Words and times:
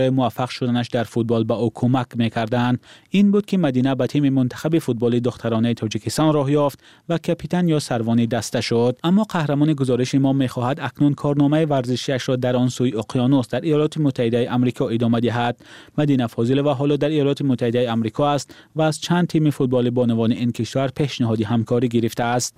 موفق 0.00 0.48
شدنش 0.48 0.88
در 0.88 1.04
فوتبال 1.04 1.44
به 1.44 1.54
او 1.54 1.70
کمک 1.74 2.06
می‌کردند. 2.14 2.80
این 3.10 3.30
بود 3.30 3.46
که 3.46 3.58
مدینه 3.58 3.94
به 3.94 4.06
تیم 4.06 4.28
منتخب 4.28 4.78
فوتبال 4.78 5.18
دخترانه 5.18 5.74
تاجیکستان 5.74 6.34
راه 6.34 6.52
یافت 6.52 6.78
و 7.08 7.18
کاپیتان 7.18 7.68
یا 7.68 7.78
سروان 7.78 8.24
دسته 8.24 8.60
شد. 8.60 8.98
اما 9.04 9.24
قهرمان 9.24 9.72
گزارش 9.72 10.14
ما 10.14 10.32
می‌خواهد 10.32 10.80
اکنون 10.80 11.14
کارنامه 11.14 11.66
ورزشیش 11.66 12.28
را 12.28 12.36
در 12.36 12.56
آن 12.56 12.68
سوی 12.68 12.96
اقیانوس 12.96 13.48
در 13.48 13.60
ایالات 13.60 13.98
متحده 13.98 14.50
آمریکا 14.50 14.88
ادامه 14.88 15.20
دهد. 15.20 15.60
مدینه 15.98 16.26
فاضله 16.26 16.62
و 16.62 16.68
حالا 16.68 16.96
در 16.96 17.08
ایالات 17.08 17.42
متحده 17.42 17.90
آمریکا 17.90 18.30
است 18.30 18.54
و 18.76 18.82
از 18.82 19.00
چند 19.00 19.26
تیم 19.26 19.50
فوتبال 19.50 19.90
بانوان 19.90 20.32
این 20.32 20.52
کشور 20.52 20.88
پیشنهادی 20.88 21.44
همکاری 21.44 21.88
گرفته 21.88 22.24
است. 22.24 22.54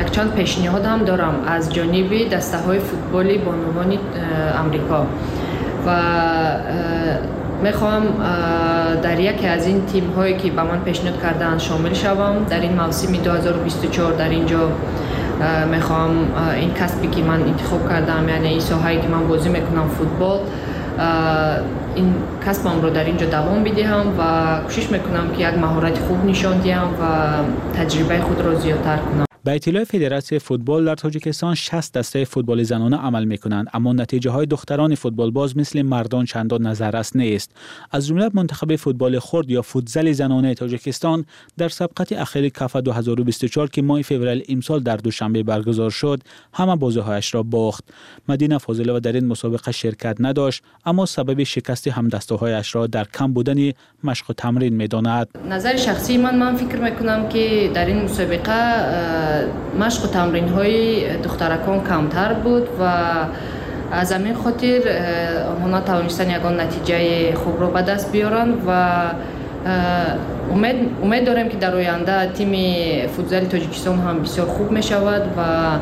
یک 0.00 0.10
چند 0.10 0.34
پیشنهاد 0.34 0.84
هم 0.84 1.04
دارم 1.04 1.44
از 1.46 1.74
جانب 1.74 2.28
دسته 2.28 2.58
های 2.58 2.78
فوتبال 2.78 3.38
بانوان 3.38 3.98
آمریکا. 4.58 5.06
و 5.86 5.90
می‌خوام 7.62 8.02
در 9.02 9.20
یکی 9.20 9.46
از 9.46 9.66
این 9.66 9.86
تیم 9.86 10.12
هایی 10.16 10.36
که 10.36 10.50
به 10.50 10.62
من 10.62 10.80
پیشنهاد 10.84 11.22
کردن 11.22 11.58
شامل 11.58 11.92
شوم. 11.92 12.36
در 12.50 12.60
این 12.60 12.80
موسم 12.80 13.12
2024 13.12 14.12
در 14.12 14.28
اینجا 14.28 14.72
می‌خوام 15.70 16.10
این 16.56 16.74
کسبی 16.74 17.08
که 17.08 17.22
من 17.22 17.42
انتخاب 17.42 17.88
کردم 17.88 18.28
یعنی 18.28 18.48
این 18.48 18.60
ساحایی 18.60 19.00
که 19.00 19.08
من 19.08 19.28
بازی 19.28 19.48
می‌کنم 19.48 19.88
فوتبال 19.88 20.38
این 21.94 22.14
کسبم 22.46 22.82
رو 22.82 22.90
در 22.90 23.04
اینجا 23.04 23.26
دوام 23.26 23.64
بدهم 23.64 24.06
و 24.18 24.22
کوشش 24.64 24.90
می‌کنم 24.90 25.30
که 25.36 25.48
یک 25.48 25.58
مهارت 25.58 25.98
خوب 25.98 26.24
نشون 26.24 26.56
دهم 26.56 26.88
و 26.88 27.04
تجربه 27.78 28.20
خود 28.20 28.40
را 28.40 28.54
زیادتر 28.54 28.96
کنم. 28.96 29.29
به 29.44 29.54
اطلاع 29.54 29.84
فدراسیون 29.84 30.38
فوتبال 30.38 30.84
در 30.84 30.94
تاجیکستان 30.94 31.54
60 31.54 31.92
دسته 31.92 32.24
فوتبال 32.24 32.62
زنانه 32.62 32.96
عمل 32.96 33.24
می 33.24 33.38
کنند 33.38 33.66
اما 33.72 33.92
نتیجه 33.92 34.30
های 34.30 34.46
دختران 34.46 34.94
فوتبال 34.94 35.30
باز 35.30 35.56
مثل 35.56 35.82
مردان 35.82 36.24
چندان 36.24 36.66
نظررس 36.66 37.16
نیست. 37.16 37.50
از 37.90 38.06
جمله 38.06 38.30
منتخب 38.34 38.76
فوتبال 38.76 39.18
خرد 39.18 39.50
یا 39.50 39.62
فوتزل 39.62 40.12
زنانه 40.12 40.54
تاجیکستان 40.54 41.24
در 41.58 41.68
سبقت 41.68 42.12
اخیر 42.12 42.48
کاف 42.48 42.76
2024 42.76 43.68
که 43.68 43.82
ماه 43.82 44.02
فوریه 44.02 44.44
امسال 44.48 44.80
در 44.80 44.96
دوشنبه 44.96 45.42
برگزار 45.42 45.90
شد 45.90 46.22
همه 46.54 46.76
بازیهایش 46.76 47.34
را 47.34 47.42
باخت. 47.42 47.84
مدینه 48.28 48.58
فاضله 48.58 48.92
و 48.92 49.00
در 49.00 49.12
این 49.12 49.26
مسابقه 49.26 49.72
شرکت 49.72 50.16
نداشت 50.20 50.62
اما 50.86 51.06
سبب 51.06 51.42
شکست 51.42 51.88
هم 51.88 52.10
هایش 52.40 52.74
را 52.74 52.86
در 52.86 53.04
کم 53.04 53.32
بودن 53.32 53.72
مشق 54.04 54.30
و 54.30 54.32
تمرین 54.32 54.76
می‌داند. 54.76 55.28
نظر 55.48 55.76
شخصی 55.76 56.16
من 56.16 56.38
من 56.38 56.56
فکر 56.56 56.76
می‌کنم 56.76 57.28
که 57.28 57.70
در 57.74 57.86
این 57.86 58.02
مسابقه 58.02 59.29
машқу 59.82 60.06
тамринҳои 60.16 61.18
духтаракон 61.24 61.78
камтар 61.90 62.30
буд 62.44 62.64
ва 62.78 62.94
аз 64.00 64.08
ҳамин 64.12 64.34
хотир 64.44 64.80
онҳо 65.52 65.68
натавонистанд 65.76 66.30
ягон 66.38 66.54
натиҷаи 66.62 67.34
хубро 67.42 67.66
ба 67.76 67.82
даст 67.82 68.06
биёранд 68.12 68.54
ва 68.68 68.82
умед 71.04 71.24
дорем 71.24 71.48
ки 71.50 71.56
дар 71.56 71.74
оянда 71.74 72.16
тими 72.36 72.64
футзали 73.14 73.46
тоҷикистон 73.46 73.96
ҳам 74.06 74.16
бисёр 74.24 74.46
хуб 74.56 74.70
мешавад 74.70 75.24
ва 75.36 75.80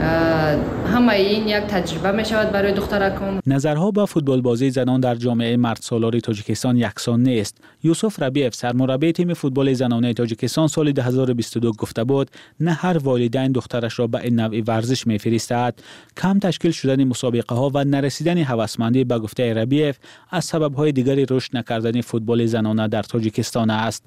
همه 0.00 1.12
این 1.12 1.48
یک 1.48 1.56
تجربه 1.56 2.12
می 2.12 2.24
شود 2.24 2.52
برای 2.52 2.72
دخترکان. 2.72 3.40
نظرها 3.46 3.90
با 3.90 4.06
فوتبال 4.06 4.40
بازی 4.40 4.70
زنان 4.70 5.00
در 5.00 5.14
جامعه 5.14 5.56
مرد 5.56 5.78
سالار 5.82 6.20
تاجیکستان 6.20 6.76
یکسان 6.76 7.22
نیست. 7.22 7.58
یوسف 7.82 8.22
ربیف 8.22 8.54
سرمربی 8.54 9.12
تیم 9.12 9.34
فوتبال 9.34 9.72
زنانه 9.72 10.14
تاجیکستان 10.14 10.68
سال 10.68 10.92
2022 10.92 11.72
گفته 11.72 12.04
بود 12.04 12.30
نه 12.60 12.72
هر 12.72 12.98
والدین 12.98 13.52
دخترش 13.52 13.98
را 13.98 14.06
به 14.06 14.20
این 14.20 14.40
نوع 14.40 14.62
ورزش 14.66 15.06
میفرستد. 15.06 15.74
کم 16.16 16.38
تشکیل 16.38 16.70
شدن 16.70 17.04
مسابقه 17.04 17.54
ها 17.54 17.70
و 17.74 17.84
نرسیدن 17.84 18.38
هوسمندی 18.38 19.04
به 19.04 19.18
گفته 19.18 19.54
ربیف 19.54 19.98
از 20.30 20.44
سبب 20.44 20.74
های 20.74 20.92
دیگری 20.92 21.26
رشد 21.30 21.56
نکردن 21.56 22.00
فوتبال 22.00 22.46
زنانه 22.46 22.88
در 22.88 23.02
تاجیکستان 23.02 23.70
است. 23.70 24.04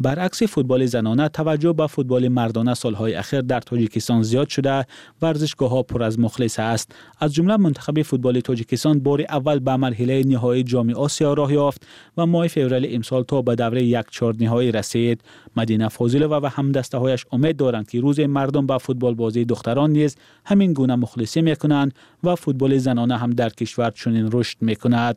برعکس 0.00 0.42
فوتبال 0.42 0.86
زنانه 0.86 1.28
توجه 1.28 1.72
به 1.72 1.86
فوتبال 1.86 2.28
مردانه 2.28 2.74
سالهای 2.74 3.14
اخیر 3.14 3.40
در 3.40 3.60
تاجیکستان 3.60 4.22
زیاد 4.22 4.48
شده 4.48 4.86
ورزشگاه 5.32 5.70
ها 5.70 5.82
پر 5.82 6.02
از 6.02 6.18
مخلص 6.18 6.58
است. 6.58 6.92
از 7.20 7.34
جمله 7.34 7.56
منتخب 7.56 8.02
فوتبال 8.02 8.40
تاجیکستان 8.40 8.98
بار 8.98 9.22
اول 9.28 9.58
به 9.58 9.76
مرحله 9.76 10.22
نهایی 10.26 10.62
جام 10.62 10.90
آسیا 10.90 11.32
راه 11.32 11.52
یافت 11.52 11.86
و 12.16 12.26
ماه 12.26 12.48
فوریه 12.48 12.94
امسال 12.94 13.22
تا 13.22 13.42
به 13.42 13.54
دوره 13.54 13.82
یک 13.82 14.06
چهار 14.10 14.34
نهایی 14.40 14.72
رسید. 14.72 15.20
مدینه 15.56 15.88
فاضل 15.88 16.22
و 16.30 16.48
هم 16.48 16.72
دسته 16.72 16.98
هایش 16.98 17.24
امید 17.32 17.56
دارند 17.56 17.90
که 17.90 18.00
روز 18.00 18.20
مردم 18.20 18.66
به 18.66 18.78
فوتبال 18.78 19.14
بازی 19.14 19.44
دختران 19.44 19.90
نیز 19.90 20.16
همین 20.44 20.72
گونه 20.72 20.96
مخلصی 20.96 21.42
می‌کنند 21.42 21.94
و 22.24 22.34
فوتبال 22.34 22.78
زنانه 22.78 23.16
هم 23.18 23.30
در 23.30 23.48
کشور 23.48 23.90
چنین 23.90 24.28
رشد 24.32 24.56
می‌کند. 24.60 25.16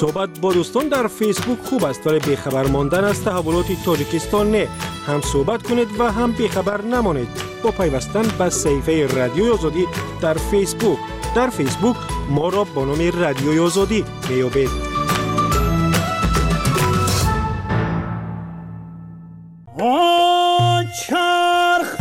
صحبت 0.00 0.40
با 0.40 0.52
دوستان 0.52 0.88
در 0.88 1.06
فیسبوک 1.06 1.58
خوب 1.58 1.84
است 1.84 2.06
ولی 2.06 2.18
بیخبر 2.18 2.66
ماندن 2.66 3.04
از 3.04 3.24
تحولات 3.24 3.66
تاجیکستان 3.84 4.50
نه 4.50 4.68
هم 5.06 5.20
صحبت 5.20 5.62
کنید 5.62 6.00
و 6.00 6.12
هم 6.12 6.32
بیخبر 6.32 6.82
نمانید. 6.82 7.28
با 7.62 7.70
پیوستن 7.70 8.22
به 8.38 8.50
صحیفه 8.50 9.06
رادیو 9.06 9.52
آزادی 9.52 9.86
در 10.20 10.34
فیسبوک. 10.34 10.98
در 11.36 11.50
فیسبوک 11.50 11.96
ما 12.30 12.48
را 12.48 12.64
با 12.64 12.84
نام 12.84 13.10
رادیو 13.20 13.62
آزادی 13.64 14.04
بیابید 14.28 14.70
چرخ 21.06 22.00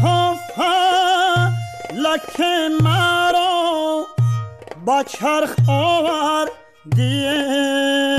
مرا 2.81 4.05
با 4.85 5.03
چرخ 5.03 5.55
آور 5.67 6.58
Dear. 6.95 8.18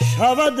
شود 0.00 0.60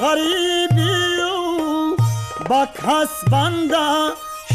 غریبی 0.00 1.20
و 1.22 1.96
با 2.48 2.66
کس 2.66 3.30
بنده 3.30 4.12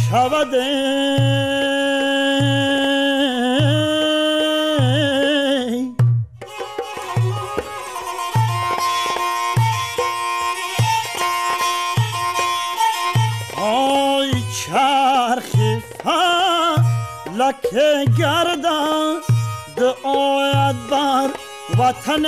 شوده 0.10 1.67
بر 21.78 21.84
وطن 21.84 22.24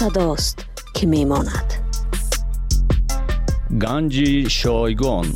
садост 0.00 0.58
ки 0.94 1.04
мемонад. 1.12 1.68
Ганҷи 3.82 4.30
шойгон. 4.58 5.28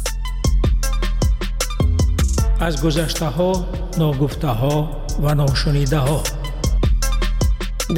Аз 2.67 2.75
гузаштаҳо 2.85 3.51
ногуфтаҳо 4.01 4.77
ва 5.25 5.33
ношунидаҳо. 5.41 6.21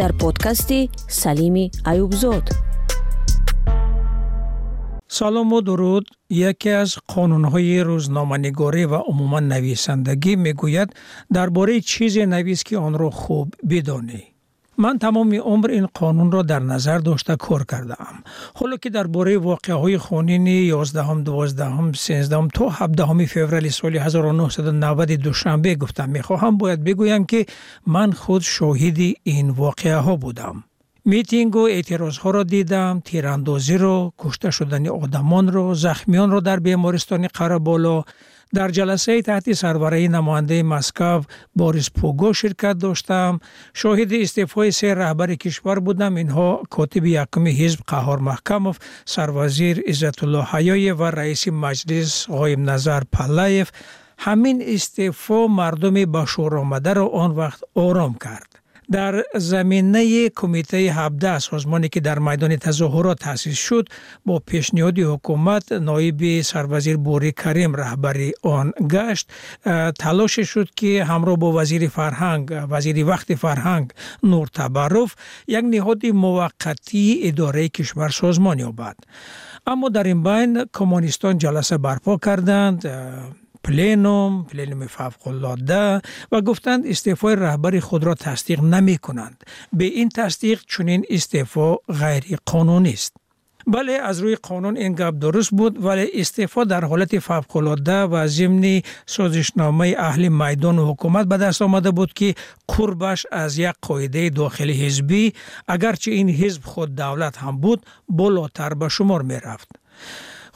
Дар 0.00 0.12
подкасти 0.22 0.80
салими 1.22 1.64
аюбзод. 1.92 2.46
Салому 5.18 5.58
дуруд 5.68 6.04
яке 6.50 6.70
аз 6.82 6.90
қонунҳои 7.12 7.78
рӯзноманигорӣ 7.88 8.84
ва 8.92 9.00
умуман 9.10 9.44
нависандагӣ 9.54 10.32
мегӯяд 10.46 10.90
дар 11.34 11.48
бораи 11.56 11.80
чизе 11.90 12.24
навис 12.34 12.60
ки 12.66 12.74
онро 12.86 13.10
хуб 13.20 13.48
бидонӣ. 13.70 14.35
تمام 15.00 15.34
عمر 15.34 15.70
این 15.70 15.88
قانون 15.94 16.32
را 16.32 16.42
در 16.42 16.58
نظر 16.58 16.98
داشته 16.98 17.36
کار 17.36 17.64
کرده 17.64 18.00
ام. 18.00 18.22
حالا 18.54 18.76
که 18.76 18.90
درباره 18.90 19.38
واقعه 19.38 19.74
های 19.74 19.98
خونین 19.98 20.46
11 20.46 21.22
12 21.22 21.92
13 21.92 22.48
تا 22.54 22.68
17 22.68 23.26
فوریه 23.26 23.70
سال 23.70 23.96
1990 23.96 25.12
دوشنبه 25.12 25.74
گفتم 25.74 26.08
می‌خواهم 26.08 26.58
باید 26.58 26.84
بگویم 26.84 27.24
که 27.24 27.46
من 27.86 28.12
خود 28.12 28.42
شاهد 28.42 28.98
این 29.22 29.50
واقعه 29.50 30.16
بودم. 30.16 30.64
میتینگ 31.04 31.56
و 31.56 31.58
اعتراض 31.58 32.18
را 32.24 32.42
دیدم، 32.42 33.02
تیراندازی 33.04 33.78
را، 33.78 34.12
کشته 34.18 34.50
شدن 34.50 34.86
در 38.54 38.68
جلسه 38.68 39.22
تحت 39.22 39.52
سربرای 39.52 40.08
نماینده 40.08 40.62
مسکو 40.62 41.20
باریس 41.56 41.90
پوگو 41.90 42.32
شرکت 42.32 42.78
داشتم. 42.78 43.40
شاهد 43.74 44.12
استعفای 44.12 44.70
سه 44.70 44.94
رهبر 44.94 45.34
کشور 45.34 45.78
بودم. 45.78 46.14
اینها 46.14 46.62
کاتب 46.70 47.06
یکم 47.06 47.46
حزب 47.46 47.78
قهار 47.86 48.18
محکموف 48.18 48.78
سروزیر 49.04 49.82
عزت 49.86 50.24
الله 50.24 50.92
و 50.92 51.02
رئیس 51.02 51.48
مجلس 51.48 52.26
غایب 52.26 52.70
نظر 52.70 53.02
پلایف 53.12 53.70
همین 54.18 54.62
استعفا 54.66 55.46
مردم 55.46 56.12
به 56.12 56.24
شور 56.24 56.56
آمده 56.56 56.92
را 56.92 57.08
آن 57.08 57.30
وقت 57.30 57.60
آرام 57.74 58.14
کرد. 58.14 58.55
در 58.90 59.22
زمینه 59.34 60.28
کمیته 60.28 60.76
17 60.76 61.38
سازمانی 61.38 61.88
که 61.88 62.00
در 62.00 62.18
میدان 62.18 62.56
تظاهرات 62.56 63.18
تأسیس 63.18 63.58
شد 63.58 63.88
با 64.26 64.38
پیشنهاد 64.38 64.98
حکومت 64.98 65.72
نایب 65.72 66.42
سروزیر 66.42 66.96
بوری 66.96 67.32
کریم 67.32 67.74
رهبری 67.74 68.32
آن 68.42 68.72
گشت. 68.90 69.30
تلاش 69.98 70.40
شد 70.40 70.68
که 70.76 71.04
همراه 71.04 71.36
با 71.36 71.52
وزیر 71.52 71.88
فرهنگ 71.88 72.66
وزیر 72.70 73.06
وقت 73.06 73.34
فرهنگ 73.34 73.90
نور 74.22 74.46
تبروف 74.46 75.14
یک 75.46 75.64
نهاد 75.64 76.06
موقتی 76.06 77.20
اداره 77.22 77.68
کشور 77.68 78.08
سازمان 78.08 78.58
یابد. 78.58 78.96
اما 79.66 79.88
در 79.88 80.02
این 80.02 80.22
بین 80.22 80.64
کمونیستان 80.72 81.38
جلسه 81.38 81.78
برپا 81.78 82.16
کردند. 82.16 82.86
پلینوم 83.66 84.44
پلینوم 84.44 84.86
فوق 84.86 85.26
العاده 85.28 86.00
و 86.32 86.40
گفتند 86.40 86.86
استعفای 86.86 87.36
رهبر 87.36 87.80
خود 87.80 88.04
را 88.04 88.14
تصدیق 88.14 88.60
نمی 88.60 88.98
کنند 88.98 89.44
به 89.72 89.84
این 89.84 90.08
تصدیق 90.08 90.62
چنین 90.68 91.04
استعفا 91.10 91.74
غیر 91.74 92.38
قانونی 92.46 92.92
است. 92.92 93.16
بله 93.66 93.92
از 93.92 94.20
روی 94.20 94.36
قانون 94.36 94.76
این 94.76 94.92
گپ 94.92 95.14
درست 95.20 95.50
بود 95.50 95.84
ولی 95.84 96.10
استعفا 96.14 96.64
در 96.64 96.84
حالت 96.84 97.18
فوق 97.18 97.56
العاده 97.56 98.02
و 98.02 98.26
ضمن 98.26 98.82
سازشنامه 99.06 99.94
اهل 99.98 100.28
میدان 100.28 100.78
حکومت 100.78 101.26
به 101.26 101.36
دست 101.36 101.62
آمده 101.62 101.90
بود 101.90 102.12
که 102.12 102.34
قربش 102.68 103.26
از 103.32 103.58
یک 103.58 103.74
قاعده 103.82 104.30
داخلی 104.30 104.86
حزبی 104.86 105.32
اگرچه 105.68 106.10
این 106.10 106.30
حزب 106.30 106.64
خود 106.64 106.94
دولت 106.94 107.38
هم 107.38 107.60
بود 107.60 107.86
بالاتر 108.08 108.74
به 108.74 108.88
شمار 108.88 109.22
می 109.22 109.34
رفت 109.34 109.68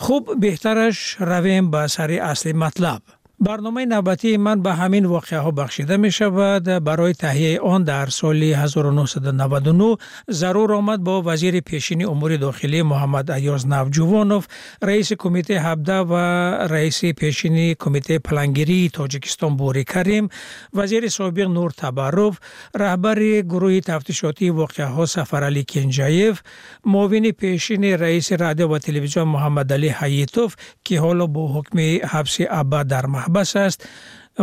خوب 0.00 0.40
بهترش 0.40 1.16
رویم 1.18 1.70
به 1.70 1.86
سر 1.86 2.10
اصل 2.10 2.52
مطلب. 2.52 3.02
барномаи 3.40 3.86
навбатии 3.86 4.36
ман 4.36 4.60
ба 4.62 4.72
ҳамин 4.80 5.04
воқеаҳо 5.16 5.50
бахшида 5.52 5.96
мешавад. 5.96 6.64
Барои 6.88 7.14
таҳияи 7.14 7.58
он 7.58 7.84
дар 7.84 8.10
соли 8.10 8.52
1999 8.52 9.98
зарур 10.28 10.70
омад 10.72 11.00
бо 11.00 11.22
вазири 11.22 11.60
пешини 11.60 12.04
умури 12.04 12.36
дохилӣ 12.36 12.80
муҳаммад 12.92 13.26
аёз 13.38 13.62
навҷувонов 13.64 14.44
раиси 14.82 15.14
кумитаи 15.16 15.56
17 15.56 16.04
ва 16.04 16.24
раиси 16.68 17.12
пешини 17.12 17.74
кумитаи 17.74 18.18
палангирии 18.18 18.90
тоҷикистон 18.90 19.56
бури 19.56 19.84
карим 19.84 20.30
вазири 20.72 21.08
собиқ 21.08 21.48
нур 21.56 21.72
табарров 21.72 22.34
раҳбари 22.74 23.42
гурӯҳи 23.52 23.80
тафтишотии 23.90 24.50
воқеаҳо 24.60 25.04
сафаралӣ 25.16 25.62
кенҷаев 25.72 26.36
муовини 26.84 27.32
пешини 27.32 27.90
раиси 28.04 28.34
радио 28.44 28.68
ва 28.68 28.78
телевизион 28.86 29.28
муҳаммадалӣ 29.34 29.90
ҳаитов 30.00 30.50
ки 30.86 30.94
ҳоло 31.04 31.26
бо 31.34 31.42
ҳукми 31.54 31.88
ҳабси 32.12 32.42
абад 32.60 32.86
дар 32.94 33.06
маҳб 33.06 33.29
аҳбаш 33.30 33.56
аст 33.66 33.80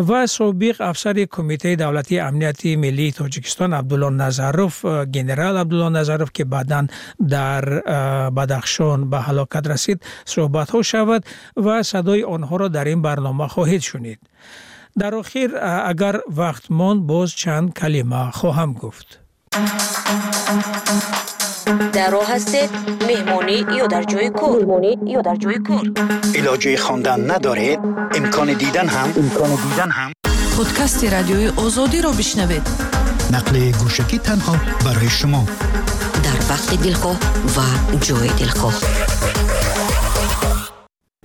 ва 0.10 0.22
собиқ 0.28 0.78
афсари 0.92 1.26
кумитаи 1.36 1.76
давлатии 1.76 2.20
амнияти 2.30 2.76
миллии 2.76 3.12
тоҷикистон 3.12 3.72
абдулло 3.74 4.10
назаров 4.10 4.74
генерал 5.16 5.58
абдулло 5.58 5.90
назаров 5.90 6.32
ки 6.32 6.44
баъдан 6.44 6.90
дар 7.20 7.64
e, 7.68 8.32
бадахшон 8.38 9.00
ба 9.12 9.20
ҳалокат 9.28 9.66
расид 9.72 10.00
суҳбатҳо 10.34 10.80
шавад 10.92 11.22
ва 11.66 11.84
садои 11.92 12.24
онҳоро 12.36 12.68
дар 12.70 12.88
ин 12.94 13.02
барнома 13.08 13.48
хоҳед 13.56 13.84
шунид. 13.90 14.20
Дар 15.02 15.14
охир 15.22 15.50
агар 15.92 16.16
вақт 16.40 16.66
монд 16.80 17.02
боз 17.12 17.30
чанд 17.42 17.68
калима 17.80 18.24
хоҳам 18.40 18.72
гуфт. 18.82 19.10
در 21.94 22.10
راه 22.10 22.34
هستید 22.36 22.70
مهمانی 23.08 23.66
یا 23.78 23.88
در 23.88 24.04
جای 24.04 24.30
کور 24.30 24.66
مهمانی 24.66 24.98
یا 25.06 25.22
در 25.22 25.36
جای 25.36 25.60
کور 25.60 25.92
علاجه 26.36 26.78
خواندن 26.78 27.32
ندارید 27.32 27.80
امکان 28.16 28.54
دیدن 28.54 28.88
هم. 28.88 29.14
امکان 29.18 29.50
دیدن 29.50 29.90
هم. 29.90 30.12
پادکست 30.58 31.14
رادیوی 31.14 31.48
آزادی 31.48 32.02
را 32.02 32.12
بشنوید. 32.12 32.62
نقل 33.34 33.72
گوشکی 33.72 34.20
تنها 34.20 34.56
برای 34.86 35.10
شما. 35.10 35.46
در 36.24 36.54
وقت 36.54 36.84
دلخواه 36.84 37.18
و 37.58 37.96
جای 37.96 38.28
دلخواه. 38.28 38.74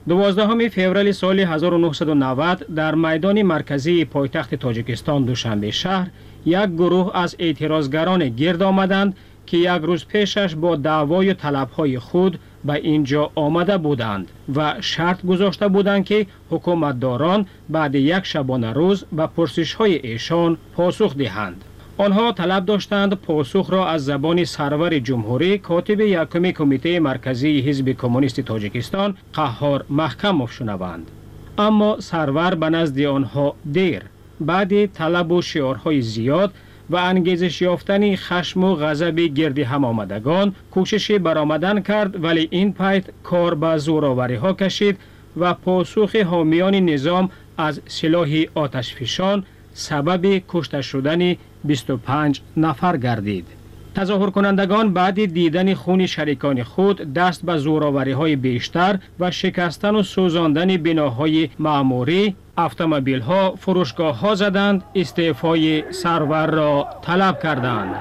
دوازدهم 0.08 0.68
فوریه 0.68 1.12
سال 1.12 1.40
1990 1.40 2.74
در 2.74 2.94
میدان 2.94 3.42
مرکزی 3.42 4.04
پایتخت 4.04 4.54
تاجیکستان 4.54 5.24
دوشنبه 5.24 5.70
شهر 5.70 6.10
یک 6.46 6.66
گروه 6.66 7.16
از 7.16 7.36
اعتراضگران 7.38 8.28
گرد 8.28 8.62
آمدند 8.62 9.16
که 9.46 9.56
یک 9.56 9.82
روز 9.82 10.06
پیشش 10.06 10.54
با 10.54 10.76
دعوای 10.76 11.30
و 11.30 11.34
طلبهای 11.34 11.98
خود 11.98 12.38
به 12.64 12.72
اینجا 12.72 13.30
آمده 13.34 13.78
بودند 13.78 14.28
و 14.54 14.74
شرط 14.80 15.26
گذاشته 15.26 15.68
بودند 15.68 16.04
که 16.04 16.26
حکومتداران 16.50 17.46
بعد 17.68 17.94
یک 17.94 18.24
شبانه 18.24 18.72
روز 18.72 19.04
به 19.12 19.26
پرسش 19.26 19.74
های 19.74 20.06
ایشان 20.06 20.56
پاسخ 20.76 21.16
دهند. 21.16 21.64
آنها 21.98 22.32
طلب 22.32 22.64
داشتند 22.64 23.14
پاسخ 23.14 23.70
را 23.70 23.88
از 23.88 24.04
زبان 24.04 24.44
سرور 24.44 24.98
جمهوری 24.98 25.58
کاتب 25.58 26.00
یکم 26.00 26.50
کمیته 26.50 27.00
مرکزی 27.00 27.60
حزب 27.60 27.88
کمونیست 27.88 28.40
تاجیکستان 28.40 29.16
قهار 29.32 29.84
محکم 29.90 30.46
شنوند. 30.46 31.10
اما 31.58 32.00
سرور 32.00 32.54
به 32.54 32.70
نزد 32.70 33.00
آنها 33.00 33.54
دیر 33.72 34.02
بعد 34.40 34.86
طلب 34.86 35.32
و 35.32 35.42
شعارهای 35.42 36.02
زیاد 36.02 36.52
و 36.92 36.96
انگیزش 36.96 37.62
یافتن 37.62 38.16
خشم 38.16 38.64
و 38.64 38.74
غضب 38.74 39.20
گرد 39.20 39.58
هم 39.58 39.84
آمدگان 39.84 40.54
کوشش 40.70 41.10
برآمدن 41.10 41.80
کرد 41.80 42.24
ولی 42.24 42.48
این 42.50 42.72
پیت 42.72 43.04
کار 43.22 43.54
به 43.54 43.76
زوراوری 43.76 44.34
ها 44.34 44.52
کشید 44.52 44.98
و 45.36 45.54
پاسخ 45.54 46.16
حامیان 46.16 46.74
نظام 46.74 47.30
از 47.58 47.80
سلاح 47.86 48.28
آتشفشان 48.54 49.44
سبب 49.74 50.42
کشته 50.48 50.82
شدن 50.82 51.36
25 51.64 52.40
نفر 52.56 52.96
گردید. 52.96 53.61
تظاهر 53.94 54.30
کنندگان 54.30 54.92
بعد 54.92 55.24
دیدن 55.24 55.74
خون 55.74 56.06
شریکان 56.06 56.62
خود 56.62 57.12
دست 57.12 57.44
به 57.44 57.56
زوراوری 57.56 58.12
های 58.12 58.36
بیشتر 58.36 58.98
و 59.20 59.30
شکستن 59.30 59.94
و 59.94 60.02
سوزاندن 60.02 60.76
بناهای 60.76 61.48
معموری 61.58 62.34
افت 62.56 62.80
ها 62.80 63.54
فروشگاه 63.58 64.20
ها 64.20 64.34
زدند 64.34 64.82
استعفای 64.94 65.92
سرور 65.92 66.46
را 66.46 66.86
طلب 67.02 67.42
کردند. 67.42 67.94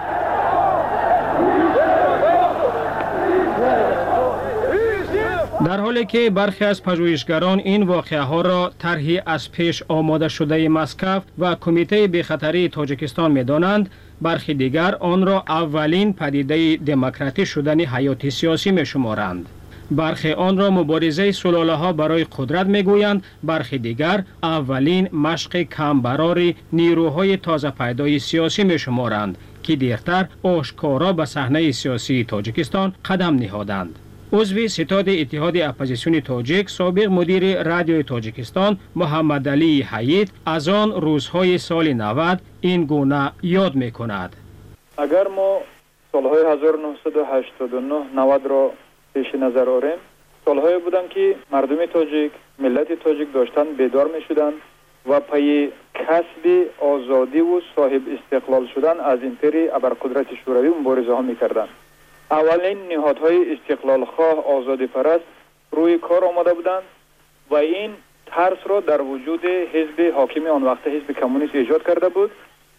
در 5.65 5.79
حالی 5.79 6.05
که 6.05 6.29
برخی 6.29 6.65
از 6.65 6.83
پژوهشگران 6.83 7.59
این 7.59 7.83
واقعه 7.83 8.21
ها 8.21 8.41
را 8.41 8.71
طرحی 8.79 9.21
از 9.25 9.51
پیش 9.51 9.83
آماده 9.87 10.27
شده 10.27 10.69
مسکف 10.69 11.23
و 11.39 11.55
کمیته 11.55 12.07
بخطری 12.07 12.69
تاجیکستان 12.69 13.31
می 13.31 13.43
دانند 13.43 13.89
برخی 14.21 14.53
دیگر 14.53 14.95
آن 14.95 15.25
را 15.25 15.43
اولین 15.47 16.13
پدیده 16.13 16.77
دموکراتی 16.77 17.45
شدن 17.45 17.79
حیات 17.79 18.29
سیاسی 18.29 18.71
می 18.71 18.85
شمارند. 18.85 19.45
برخی 19.91 20.31
آن 20.31 20.57
را 20.57 20.69
مبارزه 20.69 21.31
سلاله 21.31 21.73
ها 21.73 21.93
برای 21.93 22.25
قدرت 22.37 22.65
می 22.65 22.83
گویند 22.83 23.23
برخی 23.43 23.77
دیگر 23.77 24.23
اولین 24.43 25.09
مشق 25.15 25.61
کمبرار 25.61 26.53
نیروهای 26.73 27.37
تازه 27.37 27.69
پیدای 27.69 28.19
سیاسی 28.19 28.63
می 28.63 28.79
شمارند 28.79 29.37
که 29.63 29.75
دیرتر 29.75 30.27
آشکارا 30.43 31.13
به 31.13 31.25
صحنه 31.25 31.71
سیاسی 31.71 32.25
تاجیکستان 32.27 32.93
قدم 33.05 33.35
نهادند. 33.35 33.99
عضو 34.33 34.67
ستاد 34.67 35.09
اتحاد 35.09 35.57
اپوزیسیون 35.57 36.19
تاجیک 36.19 36.69
سابق 36.69 37.05
مدیر 37.05 37.63
رادیو 37.63 38.01
تاجیکستان 38.01 38.77
محمد 38.95 39.49
علی 39.49 39.81
حیت 39.81 40.31
از 40.45 40.67
آن 40.67 40.91
روزهای 40.91 41.57
سال 41.57 41.93
90 41.93 42.41
این 42.61 42.85
گونه 42.85 43.31
یاد 43.43 43.75
می 43.75 43.91
کند 43.91 44.35
اگر 44.97 45.27
ما 45.27 45.61
سالهای 46.11 46.45
1989 46.45 47.95
90 48.15 48.45
را 48.45 48.71
پیش 49.13 49.35
نظر 49.35 49.69
آریم 49.69 49.97
سالهایی 50.45 50.77
بودند 50.77 51.09
که 51.09 51.35
مردم 51.51 51.85
تاجیک 51.85 52.31
ملت 52.59 52.93
تاجیک 52.93 53.33
داشتن 53.33 53.63
بیدار 53.63 54.07
می 54.07 54.21
شدند 54.21 54.53
و 55.09 55.19
پی 55.19 55.71
کسب 55.95 56.65
آزادی 56.79 57.39
و 57.39 57.61
صاحب 57.75 58.01
استقلال 58.07 58.67
شدن 58.75 58.99
از 58.99 59.19
امپری 59.23 59.69
ابرقدرت 59.69 60.27
شوروی 60.45 60.69
مبارزه 60.69 61.13
ها 61.13 61.21
می 61.21 61.35
کردند 61.35 61.69
اولین 62.31 62.77
نهادهای 62.91 63.53
استقلال 63.53 64.05
خواه 64.05 64.45
آزادی 64.47 64.87
پرست 64.87 65.23
روی 65.71 65.97
کار 65.97 66.25
آمده 66.25 66.53
بودند 66.53 66.83
و 67.49 67.55
این 67.55 67.91
ترس 68.25 68.57
را 68.65 68.79
در 68.79 69.01
وجود 69.01 69.45
حزب 69.45 70.13
حاکم 70.15 70.47
آن 70.47 70.63
وقت 70.63 70.87
حزب 70.87 71.11
کمونیست 71.11 71.55
ایجاد 71.55 71.87
کرده 71.87 72.09
بود 72.09 72.31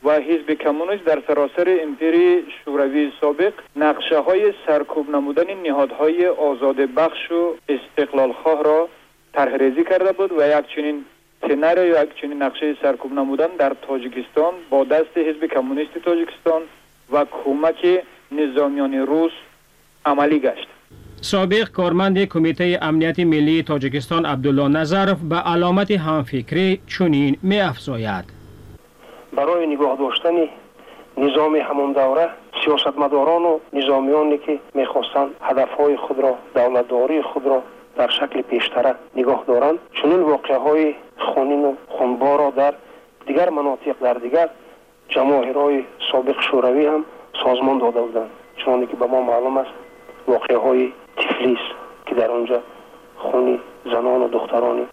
و 0.04 0.10
حزب 0.10 0.50
کمونیست 0.50 1.04
در 1.04 1.22
سراسر 1.26 1.78
امپری 1.82 2.44
شوروی 2.64 3.12
سابق 3.20 3.52
نقشه 3.76 4.18
های 4.18 4.52
سرکوب 4.66 5.10
نمودن 5.10 5.44
نهادهای 5.66 6.26
آزاد 6.26 6.76
بخش 6.76 7.32
و 7.32 7.54
استقلال 7.68 8.32
خواه 8.32 8.62
را 8.62 8.88
طرح 9.32 9.82
کرده 9.90 10.12
بود 10.12 10.32
و 10.32 10.58
یک 10.58 10.66
چنین 10.76 11.04
سناریو 11.48 11.86
یا 11.86 12.06
چنین 12.20 12.42
نقشه 12.42 12.76
سرکوب 12.82 13.12
نمودن 13.12 13.46
در 13.58 13.76
تاجیکستان 13.88 14.52
با 14.70 14.84
دست 14.84 15.16
حزب 15.16 15.46
کمونیست 15.46 15.98
تاجیکستان 16.04 16.62
و 17.12 17.24
کمک 17.44 18.02
نظامیان 18.32 18.94
روس 18.94 19.32
عملی 20.06 20.38
گشت. 20.38 20.66
سابق 21.20 21.68
کارمند 21.70 22.24
کمیته 22.24 22.78
امنیت 22.82 23.20
ملی 23.20 23.62
تاجیکستان 23.62 24.26
عبدالله 24.26 24.68
نظرف 24.68 25.18
به 25.20 25.36
علامت 25.36 25.90
همفکری 25.90 26.80
چنین 26.86 27.36
می 27.42 27.60
افزاید 27.60 28.41
برای 29.32 29.66
نگاه 29.66 29.96
داشتن 29.96 30.48
نظام 31.16 31.56
همون 31.56 31.92
دوره 31.92 32.28
سیاستمداران 32.64 33.42
و 33.42 33.58
نظامیانی 33.72 34.38
که 34.38 34.58
می‌خواستند 34.74 35.34
هدفهای 35.42 35.96
خود 35.96 36.18
را 36.18 36.34
دولتداری 36.54 37.22
خود 37.22 37.46
را 37.46 37.62
در 37.96 38.08
شکل 38.08 38.42
پیشتره 38.42 38.94
نگاه 39.16 39.44
دارند. 39.46 39.78
چنین 40.02 40.20
واقعه 40.20 40.58
های 40.58 40.94
خونین 41.18 41.64
و 41.64 41.74
خونبار 41.88 42.38
را 42.38 42.50
در 42.50 42.74
دیگر 43.26 43.50
مناطق 43.50 43.94
در 44.00 44.14
دیگر 44.14 44.48
جماهرهای 45.08 45.84
سابق 46.12 46.40
شوروی 46.40 46.86
هم 46.86 47.04
سازمان 47.44 47.78
داده 47.78 48.00
بودند. 48.00 48.30
چون 48.56 48.86
که 48.86 48.96
به 48.96 49.06
ما 49.06 49.20
معلوم 49.20 49.56
است 49.56 49.70
واقعه 50.26 50.88
تفلیس 51.16 51.58
که 52.06 52.14
در 52.14 52.30
آنجا 52.30 52.60
خونی 53.16 53.60
زنان 53.84 54.22
و 54.22 54.28
دختران 54.28 54.86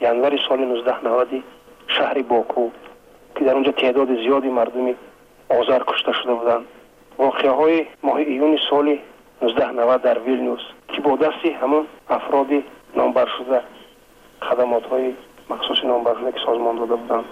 ینور 0.00 0.38
سال 0.48 0.60
1990 0.60 1.42
شهر 1.88 2.22
باکو 2.22 2.70
که 3.34 3.44
در 3.44 3.54
اونجا 3.54 3.72
تعداد 3.72 4.14
زیادی 4.14 4.48
مردمی 4.48 4.94
آذر 5.48 5.82
کشته 5.86 6.12
شده 6.12 6.34
بودند 6.34 6.64
واقعه 7.18 7.50
های 7.50 7.86
ماه 8.02 8.16
ایون 8.16 8.58
سال 8.70 8.98
1990 9.42 10.02
در 10.02 10.18
ویلنیوس 10.18 10.60
که 10.88 11.00
با 11.00 11.16
دستی 11.16 11.50
همون 11.50 11.86
افراد 12.10 12.46
نامبر 12.96 13.28
شده 13.38 13.60
خدمات 14.42 14.86
های 14.86 15.14
مخصوص 15.50 15.84
نامبر 15.84 16.14
شده 16.14 16.32
که 16.32 16.38
سازمان 16.46 16.76
داده 16.76 16.94
بودند 16.94 17.24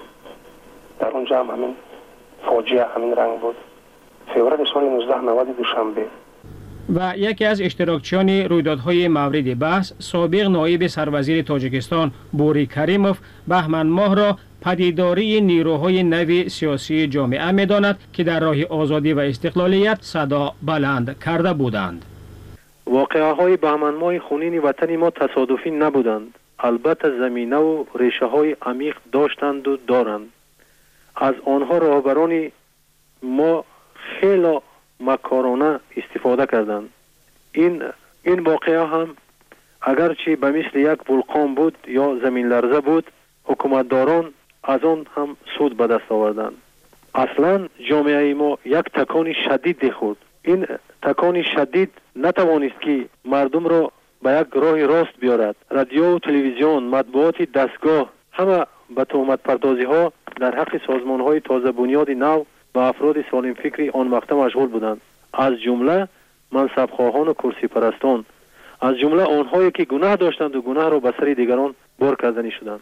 در 0.98 1.08
اونجا 1.08 1.40
هم 1.40 1.50
همین 1.50 1.76
فاجعه 2.46 2.86
همین 2.94 3.16
رنگ 3.16 3.40
بود 3.40 3.56
فوریه 4.34 4.66
سال 4.74 4.84
1990 4.84 5.56
دوشنبه 5.56 6.06
و 6.88 7.12
یکی 7.16 7.44
از 7.44 7.60
اشتراکچیان 7.60 8.28
رویدادهای 8.28 9.08
مورد 9.08 9.58
بحث 9.58 9.92
سابق 9.98 10.46
نایب 10.46 10.86
سروزیر 10.86 11.42
تاجیکستان 11.42 12.12
بوری 12.32 12.66
کریموف 12.66 13.18
بهمن 13.48 13.86
ماه 13.86 14.14
را 14.14 14.38
پدیداری 14.62 15.40
نیروهای 15.40 16.02
نوی 16.02 16.48
سیاسی 16.48 17.06
جامعه 17.06 17.52
می 17.52 17.66
داند 17.66 17.98
که 18.12 18.24
در 18.24 18.40
راه 18.40 18.64
آزادی 18.64 19.12
و 19.12 19.18
استقلالیت 19.18 19.98
صدا 20.00 20.52
بلند 20.62 21.16
کرده 21.24 21.52
بودند. 21.52 22.04
واقعه 22.86 23.32
های 23.32 23.56
بهمن 23.56 23.94
ماه 23.94 24.18
خونین 24.18 24.58
وطن 24.58 24.96
ما 24.96 25.10
تصادفی 25.10 25.70
نبودند. 25.70 26.38
البته 26.58 27.18
زمینه 27.18 27.56
و 27.56 27.84
ریشه 27.98 28.26
های 28.26 28.56
عمیق 28.62 28.96
داشتند 29.12 29.68
و 29.68 29.76
دارند. 29.86 30.28
از 31.16 31.34
آنها 31.46 31.78
راهبران 31.78 32.50
ما 33.22 33.64
خیلی 33.94 34.58
макорона 35.08 35.70
истифода 36.00 36.46
карданд. 36.52 36.88
Ин 37.64 37.74
ин 38.32 38.38
воқеа 38.50 38.84
ҳам 38.92 39.08
агарчи 39.90 40.36
ба 40.42 40.48
мисли 40.56 40.80
як 40.92 41.00
вулқон 41.08 41.48
буд 41.58 41.74
ё 41.86 42.06
заминларза 42.22 42.80
буд 42.88 43.04
ҳукуматдорон 43.48 44.26
аз 44.62 44.82
он 44.92 45.00
ҳам 45.14 45.30
суд 45.54 45.72
ба 45.80 45.86
даст 45.92 46.08
оварданд. 46.16 46.56
Аслан 47.12 47.60
ҷомеаи 47.88 48.34
мо 48.34 48.50
як 48.64 48.86
такони 48.90 49.34
шадиде 49.44 49.90
хӯрд 49.98 50.18
ин 50.52 50.60
такони 51.00 51.42
шадид 51.54 51.90
натавонист 52.14 52.78
ки 52.84 53.08
мардумро 53.24 53.82
ба 54.22 54.30
як 54.40 54.48
роҳи 54.64 54.84
рост 54.94 55.14
биёрад. 55.22 55.56
Радиову 55.70 56.20
телевизион 56.26 56.82
матбуоти 56.94 57.44
дастгоҳ 57.58 58.06
ҳама 58.38 58.60
ба 58.96 59.02
тӯҳматпардозиҳо 59.10 60.02
дар 60.42 60.52
ҳаққи 60.60 60.78
созмонҳои 60.88 61.44
тозабунёди 61.50 62.14
нав 62.26 62.38
و 62.74 62.78
افراد 62.78 63.16
سالم 63.30 63.54
فکری 63.54 63.90
آن 63.90 64.08
وقت 64.08 64.32
مشغول 64.32 64.68
بودند 64.68 65.00
از 65.34 65.52
جمله 65.64 66.08
منصب 66.52 66.90
خواهان 66.90 67.28
و 67.28 67.32
کرسی 67.34 67.66
پرستان 67.66 68.24
از 68.80 68.94
جمله 68.96 69.22
آنهایی 69.22 69.70
که 69.70 69.84
گناه 69.84 70.16
داشتند 70.16 70.56
و 70.56 70.62
گناه 70.62 70.88
را 70.88 70.98
به 70.98 71.14
سر 71.20 71.34
دیگران 71.34 71.74
بار 71.98 72.16
کردنی 72.16 72.50
شدند 72.50 72.80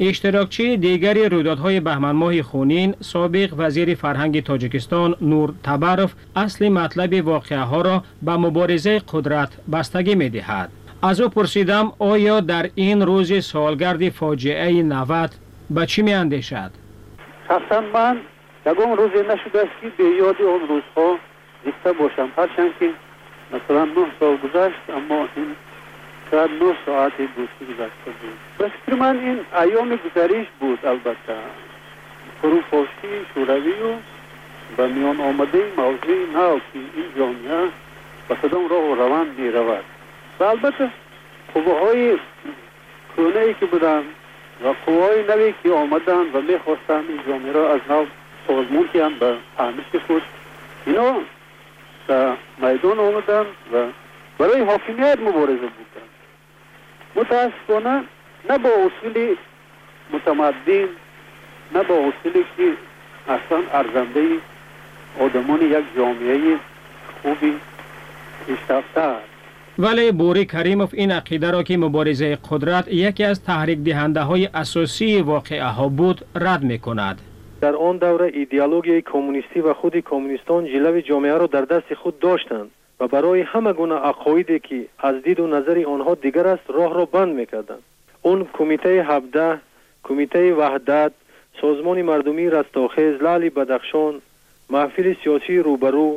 اشتراکچی 0.00 0.76
دیگری 0.76 1.28
رویدادهای 1.28 1.80
بهمن 1.80 2.10
ماه 2.10 2.42
خونین 2.42 2.94
سابق 3.00 3.54
وزیر 3.58 3.94
فرهنگ 3.94 4.42
تاجیکستان 4.42 5.16
نور 5.20 5.54
تبرف 5.64 6.14
اصل 6.36 6.68
مطلب 6.68 7.26
واقعه 7.26 7.58
ها 7.58 7.82
را 7.82 8.02
به 8.22 8.32
مبارزه 8.32 9.02
قدرت 9.12 9.48
بستگی 9.72 10.14
می 10.14 10.28
دهد. 10.28 10.70
از 11.02 11.20
او 11.20 11.28
پرسیدم 11.28 11.92
آیا 11.98 12.40
در 12.40 12.70
این 12.74 13.02
روز 13.02 13.44
سالگرد 13.44 14.08
فاجعه 14.08 14.82
90 14.82 15.30
به 15.70 15.86
چی 15.86 16.02
می 16.02 16.14
اندیشد؟ 16.14 16.70
شخصا 17.48 17.80
من 17.80 18.20
یکم 18.66 18.92
روزی 18.92 19.18
نشده 19.28 19.60
است 19.60 19.70
که 19.80 19.88
به 19.96 20.04
یاد 20.04 20.42
آن 20.42 20.60
روزها 20.68 21.18
زیسته 21.64 21.92
باشم. 21.92 22.32
هرچند 22.36 22.74
که 22.80 22.90
مثلا 23.52 23.84
نه 23.84 24.06
سال 24.20 24.36
گذشت 24.36 24.80
اما 24.96 25.28
این 25.36 25.56
شاید 26.30 26.50
نه 26.50 26.74
ساعت 26.86 27.16
که 27.16 27.28
گذشته 27.60 28.10
بود. 28.20 28.38
به 28.58 28.68
فکر 28.68 28.94
من 28.94 29.18
این 29.18 29.40
ایام 29.62 29.96
گذریش 29.96 30.46
بود 30.60 30.86
البته. 30.86 31.36
فروپاشی 32.42 33.26
شوروی 33.34 33.72
و 33.72 33.96
به 34.76 34.86
میان 34.86 35.20
آمده 35.20 35.62
موضوع 35.76 36.26
نو 36.34 36.58
که 36.58 36.78
این 36.94 37.04
جامعه 37.18 37.68
به 38.28 38.34
کدام 38.34 38.68
راه 38.68 38.96
روند 38.96 39.38
می 39.38 39.50
رود. 39.50 39.84
و 40.40 40.44
البته 40.44 40.90
قوه 41.54 41.80
های 41.80 42.18
کونه 43.16 43.38
ای 43.38 43.54
که 43.54 43.66
بودن 43.66 44.02
و 44.64 44.74
قوای 44.86 45.24
نوی 45.28 45.54
که 45.62 45.70
آمدن 45.70 46.32
و 46.32 46.40
می‌خواستن 46.40 47.04
این 47.08 47.20
جامعه 47.28 47.52
را 47.52 47.74
از 47.74 47.80
نو 47.88 48.04
سازمون 48.46 48.88
کردن 48.94 49.18
به 49.18 49.34
فهمش 49.56 50.02
خود 50.06 50.22
اینا 50.86 51.14
در 52.08 52.32
میدان 52.58 52.98
آمدن 52.98 53.44
و 53.72 53.86
برای 54.38 54.60
حاکمیت 54.60 55.18
مبارزه 55.20 55.52
بودن 55.56 56.08
متاسفانه 57.16 58.04
نه 58.50 58.58
با 58.58 58.68
اصول 58.68 59.36
متمدن 60.12 60.88
نه 61.74 61.82
با 61.82 61.94
اصولی 61.94 62.44
که 62.56 62.72
اصلا 63.28 63.62
ارزنده 63.72 64.28
آدمان 65.20 65.60
یک 65.62 65.84
جامعه 65.96 66.56
خوبی 67.22 67.52
پیشرفته 68.46 69.14
ولی 69.78 70.12
بوری 70.12 70.46
کریموف 70.46 70.94
این 70.94 71.10
عقیده 71.10 71.50
را 71.50 71.62
که 71.62 71.76
مبارزه 71.76 72.38
قدرت 72.50 72.88
یکی 72.88 73.24
از 73.24 73.44
تحریک 73.44 73.78
دهنده 73.78 74.20
های 74.20 74.48
اساسی 74.54 75.20
واقعه 75.20 75.64
ها 75.64 75.88
بود 75.88 76.24
رد 76.34 76.62
می 76.62 76.78
کند. 76.78 77.20
дар 77.62 77.76
он 77.76 77.98
давра 77.98 78.28
идеологияи 78.28 79.02
коммунистӣ 79.02 79.60
ва 79.62 79.74
худи 79.74 80.02
коммунистон 80.02 80.62
ҷилави 80.72 81.02
ҷомеаро 81.10 81.46
дар 81.48 81.64
дасти 81.66 81.94
худ 81.94 82.18
доштанд 82.18 82.70
ва 82.98 83.06
барои 83.14 83.42
ҳама 83.52 83.72
гуна 83.80 83.96
ақоиде 84.12 84.58
ки 84.66 84.78
аз 85.08 85.16
диду 85.26 85.46
назари 85.46 85.82
онҳо 85.94 86.12
дигар 86.24 86.46
аст 86.54 86.66
роҳро 86.78 87.04
банд 87.14 87.32
мекарданд. 87.40 87.82
Он 88.30 88.38
кумитаи 88.56 88.98
ҳабдаҳ 89.10 89.54
кумитаи 90.06 90.50
ваҳдат 90.60 91.12
созмони 91.60 92.02
мардумии 92.10 92.50
растохез 92.58 93.12
лали 93.26 93.48
бадахшон 93.58 94.14
маҳфили 94.74 95.12
сиёсии 95.22 95.64
рӯбарӯ 95.68 96.08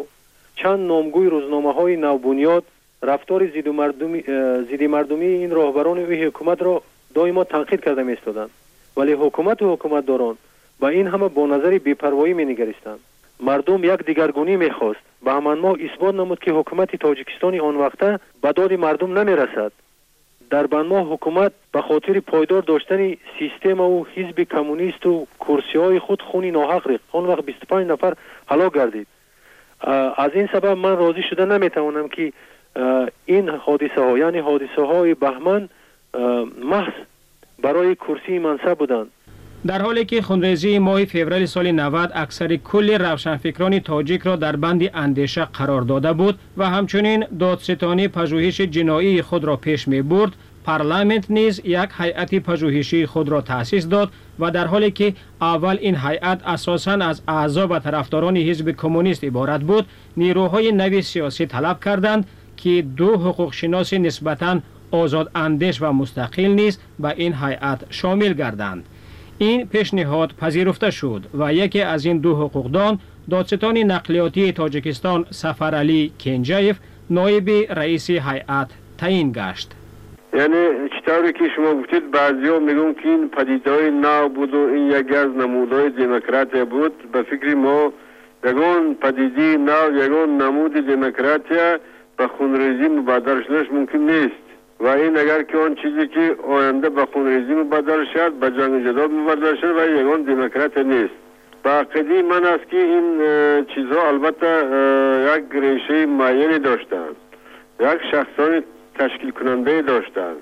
чанд 0.59 0.81
номгӯи 0.91 1.27
рӯзномаҳои 1.35 2.01
навбунёд 2.05 2.63
рафтори 3.09 3.47
зидди 3.55 4.85
э, 4.87 4.93
мардумии 4.95 5.41
ин 5.45 5.51
роҳбарони 5.59 6.03
ӯи 6.11 6.17
ҳукуматро 6.25 6.73
доимо 7.17 7.43
танқид 7.53 7.79
карда 7.85 8.03
меистоданд. 8.09 8.51
Вале 8.97 9.13
ҳукумату 9.21 9.63
ҳукуматдорон 9.71 10.37
با 10.79 10.87
این 10.87 11.07
همه 11.07 11.27
با 11.27 11.45
نظر 11.47 11.77
بیپروایی 11.77 12.33
می 12.33 12.45
نگریستند. 12.45 12.99
مردم 13.39 13.83
یک 13.83 14.05
دیگرگونی 14.05 14.57
می‌خواست 14.57 14.99
به 15.25 15.31
همان 15.31 15.59
ما 15.59 15.75
اثبات 15.75 16.15
نمود 16.15 16.39
که 16.39 16.51
حکومت 16.51 16.95
تاجیکستان 16.95 17.59
آن 17.59 17.75
وقته 17.75 18.19
به 18.41 18.51
داد 18.51 18.73
مردم 18.73 19.19
نمی 19.19 19.35
رسد. 19.35 19.71
در 20.49 20.67
بنما 20.67 20.99
حکومت 20.99 21.51
به 21.71 21.81
خاطر 21.81 22.19
پایدار 22.19 22.61
داشتن 22.61 23.13
سیستم 23.39 23.79
و 23.79 24.05
حزب 24.15 24.39
کمونیست 24.39 25.05
و 25.05 25.27
کرسی 25.39 25.77
های 25.77 25.99
خود 25.99 26.21
خونی 26.21 26.51
ناحق 26.51 26.87
ریخت. 26.87 27.03
آن 27.11 27.25
وقت 27.25 27.45
25 27.45 27.87
نفر 27.87 28.13
هلاک 28.47 28.73
گردید. 28.73 29.07
از 30.17 30.31
این 30.33 30.49
سبب 30.53 30.65
من 30.77 30.97
راضی 30.97 31.23
شده 31.29 31.45
نمی‌توانم 31.45 32.07
که 32.07 32.33
این 33.25 33.49
حادثه 33.49 34.01
ها 34.01 34.17
یعنی 34.17 34.39
حادثه 34.39 34.81
در 39.67 39.81
حالی 39.81 40.05
که 40.05 40.21
خونریزی 40.21 40.79
ماه 40.79 41.05
فوریه 41.05 41.45
سال 41.45 41.71
90 41.71 42.11
اکثر 42.15 42.55
کل 42.55 42.97
روشنفکران 43.01 43.79
تاجیک 43.79 44.21
را 44.21 44.35
در 44.35 44.55
بند 44.55 44.89
اندیشه 44.93 45.45
قرار 45.45 45.81
داده 45.81 46.13
بود 46.13 46.39
و 46.57 46.69
همچنین 46.69 47.25
دادستانی 47.39 48.07
پژوهش 48.07 48.61
جنایی 48.61 49.21
خود 49.21 49.43
را 49.43 49.55
پیش 49.55 49.87
می 49.87 50.01
برد 50.01 50.31
پارلمنت 50.63 51.31
نیز 51.31 51.61
یک 51.63 51.89
هیئت 51.97 52.35
پژوهشی 52.35 53.05
خود 53.05 53.29
را 53.29 53.41
تأسیس 53.41 53.87
داد 53.87 54.11
و 54.39 54.51
در 54.51 54.67
حالی 54.67 54.91
که 54.91 55.13
اول 55.41 55.77
این 55.81 55.95
هیئت 55.95 56.41
اساساً 56.45 56.91
از 56.91 57.21
اعضا 57.27 57.67
و 57.67 57.79
طرفداران 57.79 58.37
حزب 58.37 58.71
کمونیست 58.71 59.23
عبارت 59.23 59.61
بود 59.61 59.85
نیروهای 60.17 60.71
نوی 60.71 61.01
سیاسی 61.01 61.45
طلب 61.45 61.83
کردند 61.83 62.27
که 62.57 62.85
دو 62.97 63.13
حقوق 63.13 63.53
شناس 63.53 63.93
نسبتاً 63.93 64.59
آزاد 64.91 65.31
اندیش 65.35 65.81
و 65.81 65.91
مستقل 65.91 66.45
نیز 66.45 66.79
به 66.99 67.13
این 67.17 67.33
هیئت 67.33 67.85
شامل 67.89 68.33
گردند. 68.33 68.83
این 69.37 69.67
پیشنهاد 69.67 70.31
پذیرفته 70.41 70.91
شد 70.91 71.21
و 71.39 71.53
یکی 71.53 71.81
از 71.81 72.05
این 72.05 72.17
دو 72.17 72.35
حقوقدان 72.35 72.99
دادستان 73.29 73.77
نقلیاتی 73.77 74.51
تاجیکستان 74.51 75.25
سفر 75.29 75.75
علی 75.75 76.11
کنجایف 76.19 76.77
نایب 77.09 77.49
رئیس 77.69 78.09
هیئت 78.09 78.67
تعیین 78.97 79.31
گشت. 79.31 79.71
یعنی 80.33 80.89
چطوری 80.89 81.33
که 81.33 81.49
شما 81.55 81.73
گفتید 81.73 82.11
بعضی 82.11 82.47
ها 82.47 82.59
میگون 82.59 82.93
که 82.93 83.07
این 83.07 83.29
پدیدهای 83.29 83.91
نو 83.91 84.29
بود 84.29 84.53
و 84.53 84.57
این 84.57 84.91
یکی 84.91 85.15
از 85.15 85.27
نمودهای 85.27 85.89
دموکراتیا 85.89 86.65
بود. 86.65 87.11
به 87.11 87.23
فکر 87.23 87.55
ما 87.55 87.93
یگون 88.45 88.93
پدیدی 89.01 89.57
نو 89.57 90.03
یگون 90.03 90.41
نمود 90.41 90.73
دموکراتیا 90.73 91.77
به 92.17 92.27
خونریزی 92.27 92.87
مبادر 92.87 93.41
شدنش 93.41 93.67
ممکن 93.71 93.97
نیست. 93.97 94.44
و 94.79 94.87
این 94.87 95.17
اگر 95.17 95.41
که 95.41 95.57
آن 95.57 95.75
چیزی 95.75 96.07
که 96.07 96.35
آینده 96.47 96.89
به 96.89 97.05
خونریزی 97.05 97.53
مبادر 97.53 98.05
شد 98.13 98.33
به 98.33 98.49
جنگ 98.49 98.87
جدال 98.87 99.11
مبادر 99.11 99.55
شد 99.55 99.75
و 99.77 99.89
یگان 99.89 100.21
دموکرات 100.21 100.77
نیست. 100.77 101.13
با 101.63 101.71
قدی 101.71 102.21
من 102.21 102.45
است 102.45 102.69
که 102.69 102.77
این 102.77 103.17
چیزها 103.65 104.07
البته 104.07 104.47
یک 105.37 105.43
ریشه 105.51 106.05
معینی 106.05 106.59
داشتند. 106.59 107.15
یک 107.79 107.99
شخصان 108.11 108.63
تشکیل 108.99 109.31
کننده 109.31 109.81
داشتند. 109.81 110.35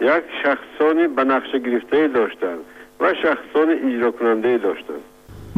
یک 0.00 0.22
شخصانی 0.42 1.08
به 1.08 1.24
نقش 1.24 1.52
گرفته 1.52 2.08
داشتند. 2.08 2.58
و 3.00 3.14
شخصان 3.14 3.70
اجرا 3.70 4.10
کننده 4.10 4.58
داشتند. 4.58 5.02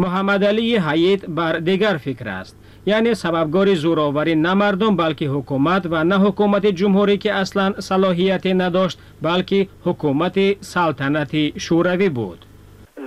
محمد 0.00 0.44
علی 0.44 0.76
حیید 0.76 1.34
بر 1.34 1.52
دیگر 1.52 1.96
فکر 1.96 2.28
است. 2.28 2.56
یعنی 2.86 3.14
سببگار 3.14 3.74
زوراوری 3.74 4.34
نه 4.34 4.54
مردم 4.54 4.96
بلکه 4.96 5.26
حکومت 5.26 5.86
و 5.90 6.04
نه 6.04 6.18
حکومت 6.18 6.66
جمهوری 6.66 7.18
که 7.18 7.32
اصلا 7.32 7.80
صلاحیت 7.80 8.46
نداشت 8.46 8.98
بلکه 9.22 9.66
حکومت 9.84 10.36
سلطنتی 10.60 11.54
شوروی 11.58 12.08
بود. 12.08 12.44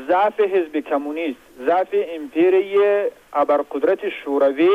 ضعف 0.08 0.39
حزب 0.39 0.79
کمونیست 0.89 1.39
ضعف 1.65 1.88
امپیری 2.15 2.75
ابرقدرت 3.34 3.99
شوروی 4.23 4.69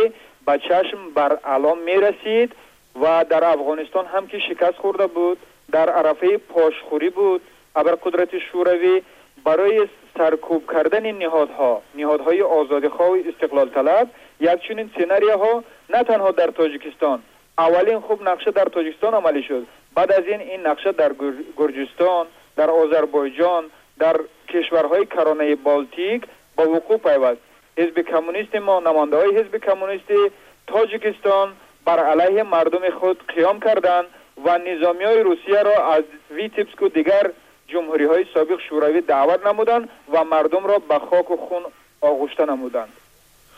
به 0.46 0.58
چشم 0.68 0.98
بر 1.14 1.38
علام 1.44 1.78
می 1.84 1.96
رسید 2.06 2.52
و 3.02 3.24
در 3.30 3.44
افغانستان 3.44 4.04
هم 4.06 4.26
که 4.26 4.38
شکست 4.38 4.78
خورده 4.78 5.06
بود 5.06 5.38
در 5.72 5.90
عرفه 5.90 6.36
پاشخوری 6.36 7.10
بود. 7.10 7.40
ابرقدرت 7.76 8.28
شوروی 8.52 9.02
برای 9.44 9.88
سرکوب 10.18 10.72
کردن 10.72 11.10
نهادها 11.12 11.82
نهادهای 11.94 12.42
آزادیخواه 12.42 13.10
و 13.10 13.18
استقلال 13.28 13.68
طلب 13.68 14.10
یک 14.40 14.60
چنین 14.68 14.90
ها 15.38 15.64
نه 15.90 16.02
تنها 16.02 16.30
در 16.30 16.46
تاجیکستان. 16.46 17.22
اولین 17.58 18.00
خوب 18.00 18.28
نقشه 18.28 18.50
در 18.50 18.64
تاجیکستان 18.64 19.14
عملی 19.14 19.42
شد. 19.42 19.66
بعد 19.94 20.12
از 20.12 20.24
این 20.26 20.40
این 20.40 20.66
نقشه 20.66 20.92
در 20.92 21.12
گرجستان 21.56 22.26
در 22.56 22.70
آذربایجان 22.70 23.64
در 23.98 24.20
کشورهای 24.48 25.06
کرانه 25.06 25.54
بالتیک 25.54 26.22
با 26.56 26.70
وقوع 26.70 26.98
پیوست. 26.98 27.40
حزب 27.76 28.00
کمونیست 28.00 28.56
ما 28.56 28.80
نمانده 28.80 29.16
های 29.16 29.36
حزب 29.36 29.56
کمونیست 29.56 30.32
تاجیکستان 30.66 31.52
بر 31.84 31.98
علیه 31.98 32.42
مردم 32.42 32.90
خود 32.90 33.22
قیام 33.28 33.60
کردند 33.60 34.06
و 34.44 34.58
نظامی 34.58 35.04
های 35.04 35.20
روسیه 35.20 35.62
را 35.62 35.92
از 35.92 36.02
ویتیپسک 36.30 36.82
و 36.82 36.88
دیگر 36.88 37.30
جمهوری 37.68 38.04
های 38.04 38.26
سابق 38.34 38.60
شوروی 38.68 39.00
دعوت 39.00 39.46
نمودند 39.46 39.88
و 40.12 40.24
مردم 40.24 40.66
را 40.66 40.78
به 40.78 40.98
خاک 40.98 41.30
و 41.30 41.36
خون 41.36 41.62
آغشته 42.00 42.44
نمودند. 42.44 42.88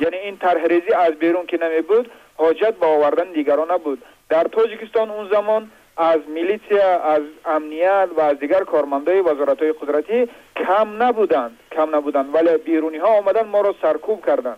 یعنی 0.01 0.17
این 0.17 0.37
طرح 0.37 0.61
از 0.99 1.15
بیرون 1.15 1.47
که 1.47 1.59
نمی 1.63 1.81
بود 1.81 2.11
حاجت 2.37 2.75
با 2.81 2.87
آوردن 2.87 3.33
دیگران 3.33 3.71
نبود. 3.71 4.03
در 4.29 4.45
تاجیکستان 4.45 5.11
اون 5.11 5.29
زمان 5.29 5.71
از 5.97 6.19
میلیتیا 6.35 7.01
از 7.01 7.23
امنیت 7.45 8.09
و 8.17 8.21
از 8.21 8.39
دیگر 8.39 8.65
کارمندای 8.65 9.21
وزارت 9.21 9.63
های 9.63 9.73
قدرتی 9.73 10.29
کم 10.57 11.03
نبودند 11.03 11.59
کم 11.73 11.97
نبودند. 11.97 12.35
ولی 12.35 12.57
بیرونی 12.57 12.99
ها 12.99 13.09
آمدن 13.09 13.47
ما 13.47 13.61
را 13.61 13.75
سرکوب 13.83 14.27
کردند. 14.27 14.57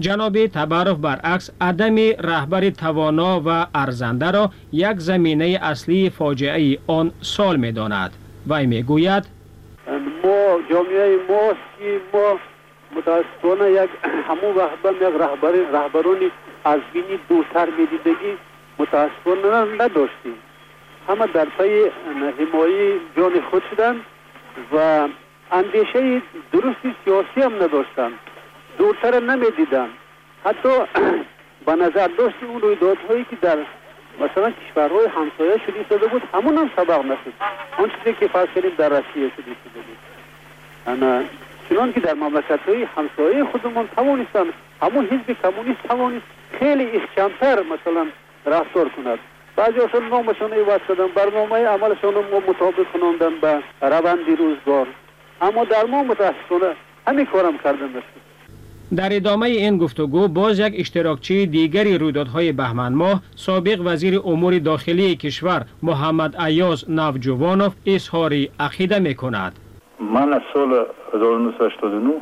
جناب 0.00 0.46
تبرف 0.46 0.96
برعکس 0.96 1.50
عدم 1.60 1.96
رهبر 2.18 2.70
توانا 2.70 3.42
و 3.46 3.66
ارزنده 3.74 4.30
را 4.30 4.50
یک 4.72 4.96
زمینه 4.98 5.58
اصلی 5.62 6.10
فاجعه 6.10 6.78
آن 6.86 7.12
سال 7.20 7.56
می 7.56 7.72
داند 7.72 8.21
وی 8.50 8.66
می 8.66 8.82
گوید 8.82 9.24
ما 10.24 10.60
جامعه 10.70 11.18
ما 11.28 11.54
ما 12.12 12.38
متاسفانه 12.96 13.70
یک 13.70 13.90
همون 14.28 14.56
وقت 14.56 14.96
یک 14.96 15.02
رهبر 15.02 15.50
رهبرانی 15.50 16.30
از 16.64 16.80
بینی 16.92 17.18
دوتر 17.28 17.68
میدیدگی 17.78 18.36
متاسفانه 18.78 19.84
نداشتیم. 19.84 20.34
همه 21.08 21.26
در 21.26 21.44
پی 21.44 21.90
حمایه 22.38 22.94
جان 23.16 23.40
خود 23.50 23.62
شدن 23.70 23.96
و 24.72 25.08
اندیشه 25.52 26.22
درستی 26.52 26.94
سیاسی 27.04 27.40
هم 27.40 27.54
نداشتن. 27.54 28.12
دورتر 28.78 29.20
نمی‌دیدن. 29.20 29.88
حتی 30.44 30.68
به 31.66 31.72
نظر 31.72 32.08
داشت 32.18 32.36
اون 32.48 32.60
رویدادهایی 32.60 33.26
که 33.30 33.36
در 33.36 33.58
مثلا 34.20 34.50
کشورهای 34.50 35.06
همسایه 35.06 35.58
شده 35.66 35.84
شده 35.88 36.06
بود 36.06 36.22
همون 36.34 36.58
هم 36.58 36.70
سبق 36.76 37.04
نشد. 37.04 37.32
آن 37.78 37.90
چیزی 37.90 38.16
که 38.20 38.28
فرض 38.28 38.48
کردیم 38.54 38.72
در 38.78 38.88
روسیه 38.88 39.30
شده 39.36 39.42
شده 39.42 39.80
بود. 39.86 39.98
چنان 41.68 41.92
که 41.92 42.00
در 42.00 42.14
مملکت 42.14 42.60
های 42.68 42.82
همسایه 42.96 43.44
خودمون 43.44 43.88
توانستن 43.96 44.44
همون 44.82 45.04
حزب 45.04 45.36
کمونیست 45.42 45.82
توانست 45.88 46.26
خیلی 46.58 47.00
کمتر 47.16 47.62
مثلا 47.62 48.06
رفتار 48.46 48.88
کند. 48.88 49.18
بعضی 49.56 49.80
اصلا 49.80 50.00
نامشان 50.00 50.52
عوض 50.52 50.80
کردن 50.88 51.06
برنامه 51.06 51.66
عملشان 51.66 52.14
ما 52.14 52.42
مطابق 52.48 52.86
کناندن 52.92 53.40
به 53.40 53.62
روند 53.80 54.38
روزگار. 54.38 54.86
اما 55.40 55.64
در 55.64 55.84
ما 55.84 56.02
متاسفانه 56.02 56.76
همین 57.06 57.26
کارم 57.26 57.58
کردن 57.58 57.88
نشد. 57.88 58.21
در 58.96 59.16
ادامه 59.16 59.46
این 59.46 59.78
گفتگو 59.78 60.28
باز 60.28 60.58
یک 60.58 60.74
اشتراکچی 60.78 61.46
دیگری 61.46 61.98
رویدادهای 61.98 62.52
بهمن 62.52 62.92
ماه 62.92 63.22
سابق 63.36 63.80
وزیر 63.84 64.20
امور 64.24 64.58
داخلی 64.58 65.16
کشور 65.16 65.64
محمد 65.82 66.40
ایاز 66.40 66.90
نوجوانوف 66.90 67.72
اظهار 67.86 68.32
عقیده 68.60 68.98
می 68.98 69.14
کند 69.14 69.58
من 70.00 70.32
از 70.32 70.42
سال 70.54 70.86
1989 71.14 72.12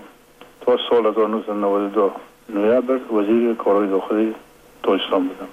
تا 0.61 0.77
سال 0.91 1.07
1992 1.07 2.13
نویبر 2.55 3.13
وزیر 3.15 3.55
کارهای 3.55 3.89
داخلی 3.89 4.35
تاجستان 4.83 5.21
بودم. 5.21 5.49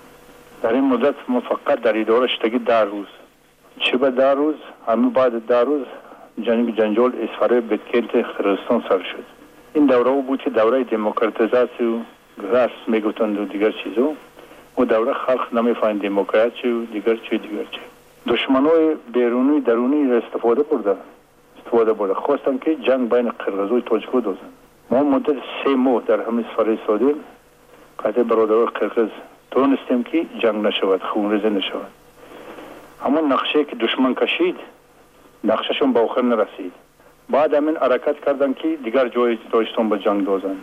در 0.62 0.74
این 0.74 0.84
مدت 0.84 1.16
ما 1.28 1.40
فقط 1.40 1.82
در 1.82 2.00
اداره 2.00 2.28
شدگی 2.28 2.60
در 2.60 2.86
روز. 2.86 3.08
چه 3.80 3.98
به 3.98 4.12
در 4.12 4.36
روز؟ 4.36 4.56
همه 4.88 5.10
بعد 5.10 5.46
در 5.46 5.64
روز 5.64 5.86
جنگ 6.42 6.78
جنجال 6.78 7.12
اسفره 7.22 7.62
بتکلت 7.62 8.26
خرستان 8.26 8.84
سر 8.90 9.04
شد. 9.04 9.37
این 9.78 9.86
دوره 9.86 10.22
بود 10.22 10.42
که 10.42 10.50
دوره 10.50 10.84
دموکراتیزاسی 10.84 11.84
و 11.84 12.00
راست 12.52 12.74
می‌گفتند 12.88 13.40
و 13.40 13.46
دیگر 13.46 13.72
چیزو. 13.72 14.14
و 14.78 14.86
دوره 14.86 15.14
خلق 15.14 15.54
نمی‌فهمید 15.54 16.02
دموکراسی 16.02 16.68
و 16.68 16.86
دیگر 16.86 17.16
چی 17.16 17.38
دیگر 17.38 17.64
چی. 17.72 17.80
دشمنای 18.28 18.96
بیرونی 19.14 19.62
درونی 19.62 20.10
را 20.12 20.18
استفاده 20.18 20.64
برده 20.64 20.96
استفاده 21.58 21.94
برده 21.94 22.14
خواستم 22.14 22.58
که 22.58 22.76
جنگ 22.76 23.10
بین 23.10 23.30
قرغز 23.30 23.72
و 23.72 23.82
تاجیک 23.82 24.12
دوزن 24.12 24.50
ما 24.90 25.04
مدت 25.04 25.36
سه 25.64 25.76
ماه 25.76 26.04
در 26.08 26.22
همین 26.22 26.46
سفر 26.54 26.78
سادیم 26.88 27.16
قطع 28.00 28.24
برادر 28.24 28.66
قرغز 28.66 29.10
تونستیم 29.52 30.04
که 30.04 30.26
جنگ 30.40 30.66
نشود 30.66 31.04
خونریزی 31.04 31.50
نشود. 31.50 31.92
اما 33.06 33.20
نقشه 33.20 33.64
که 33.64 33.76
دشمن 33.76 34.16
کشید 34.16 34.56
نقششون 35.44 35.94
با 35.94 36.02
آخر 36.02 36.22
نرسید. 36.22 36.87
بعد 37.30 37.54
همین 37.54 37.78
حرکت 37.78 38.26
کردن 38.26 38.54
که 38.54 38.78
دیگر 38.84 39.08
جای 39.08 39.38
داشتن 39.52 39.90
به 39.90 40.00
جنگ 40.00 40.26
دوزن 40.26 40.58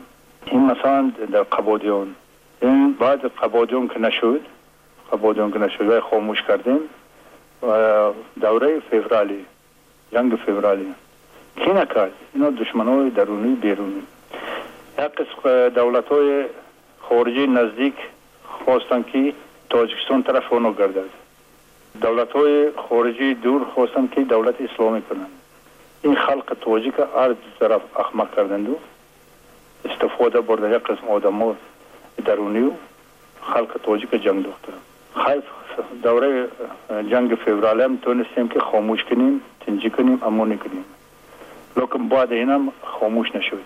این 0.46 0.60
مثلا 0.60 1.12
در 1.32 1.42
قبادیان. 1.42 2.14
این 2.62 2.92
بعد 2.92 3.26
قبادیان 3.26 3.88
که 3.88 4.00
نشد 4.00 4.40
قبادیان 5.12 5.52
که 5.52 5.58
نشد 5.58 5.88
و 5.88 6.00
خاموش 6.00 6.42
کردیم. 6.42 6.78
دوره 8.40 8.80
فevرالی 8.80 9.44
جنگ 10.12 10.34
فevرالی 10.34 10.94
کی 11.56 11.70
نکرد؟ 11.70 12.12
اینا 12.34 12.50
دشمن 12.50 12.88
های 12.88 13.10
درونی 13.10 13.54
بیرونی. 13.54 14.02
یک 14.98 15.04
قسم 15.04 15.68
دولت 15.68 16.08
های 16.08 16.44
خارجی 17.00 17.46
نزدیک 17.46 17.94
خواستن 18.64 19.02
که 19.02 19.32
تاجکستان 19.70 20.22
طرف 20.22 20.52
اونو 20.52 20.72
گردد. 20.72 21.10
دولت 22.00 22.32
های 22.32 22.70
خارجی 22.88 23.34
دور 23.34 23.64
خواستن 23.64 24.08
که 24.12 24.20
دولت 24.20 24.54
اسلامی 24.60 25.02
کنند. 25.02 25.30
این 26.04 26.14
خلق 26.14 26.56
تاجیک 26.60 26.94
هر 27.16 27.34
طرف 27.60 27.80
احمق 27.98 28.36
کردند 28.36 28.68
و 28.68 28.76
استفاده 29.84 30.40
برده 30.40 30.76
یک 30.76 30.82
قسم 30.82 31.08
آدم 31.08 31.42
ها 31.42 31.56
درونی 32.24 32.62
و 32.62 32.70
خلق 33.42 33.80
تاجیک 33.82 34.10
جنگ 34.10 34.46
دخته. 34.46 34.72
خیف 35.14 35.44
دوره 36.02 36.48
جنگ 37.10 37.34
فevرالی 37.34 37.82
هم 37.82 37.96
تونستیم 37.96 38.48
که 38.48 38.60
خاموش 38.60 39.04
کنیم 39.04 39.40
تنجی 39.66 39.90
کنیم 39.90 40.18
اما 40.22 40.44
نکنیم. 40.44 40.84
لیکن 41.76 42.08
بعد 42.08 42.32
اینم 42.32 42.68
خاموش 42.82 43.34
نشد 43.34 43.60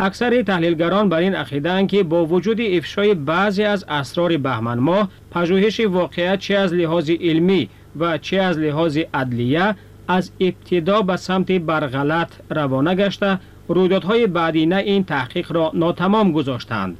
اکثر 0.00 0.42
تحلیلگران 0.42 1.08
بر 1.08 1.18
این 1.18 1.34
عقیده 1.34 1.86
که 1.86 2.02
با 2.02 2.26
وجود 2.26 2.60
افشای 2.60 3.14
بعضی 3.14 3.64
از 3.64 3.84
اسرار 3.88 4.36
بهمن 4.36 4.78
ماه 4.78 5.08
پژوهش 5.30 5.80
واقعیت 5.80 6.38
چه 6.38 6.54
از 6.54 6.74
لحاظ 6.74 7.10
علمی 7.10 7.68
و 7.98 8.18
چه 8.18 8.36
از 8.36 8.58
لحاظ 8.58 8.98
عدلیه 9.14 9.74
از 10.08 10.30
ابتدا 10.40 11.02
به 11.02 11.16
سمت 11.16 11.52
برغلط 11.52 12.32
روانه 12.50 12.94
گشته 12.94 13.38
رویدادهای 13.68 14.26
بعدینه 14.26 14.76
این 14.76 15.04
تحقیق 15.04 15.52
را 15.52 15.70
ناتمام 15.74 16.32
گذاشتند 16.32 16.96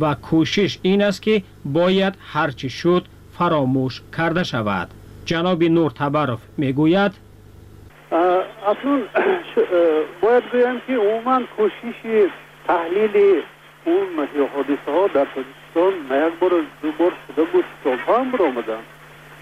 و 0.00 0.14
کوشش 0.14 0.78
این 0.82 1.02
است 1.02 1.22
که 1.22 1.42
باید 1.64 2.14
هرچی 2.32 2.70
شد 2.70 3.04
فراموش 3.38 4.02
کرده 4.16 4.44
شود. 4.44 4.88
جناب 5.24 5.64
نور 5.64 5.90
تبرف 5.90 6.38
می‌گوید 6.56 7.12
اصلا 8.12 9.00
باید 10.22 10.44
بگم 10.52 10.76
که 10.86 10.92
عموما 10.92 11.42
کوشش 11.56 12.28
تحلیل 12.66 13.42
اون 13.84 14.28
حادثه 14.54 14.92
ها 14.92 15.06
در 15.06 15.26
تاجیکستان 15.34 15.92
نه 16.10 16.26
یک 16.26 16.38
بار 16.40 16.50
دو 16.82 16.92
بار 16.98 17.12
شده 17.28 17.44
بود 17.44 17.64
کتاب 17.84 18.16
هم 18.16 18.30
برآمدن. 18.30 18.80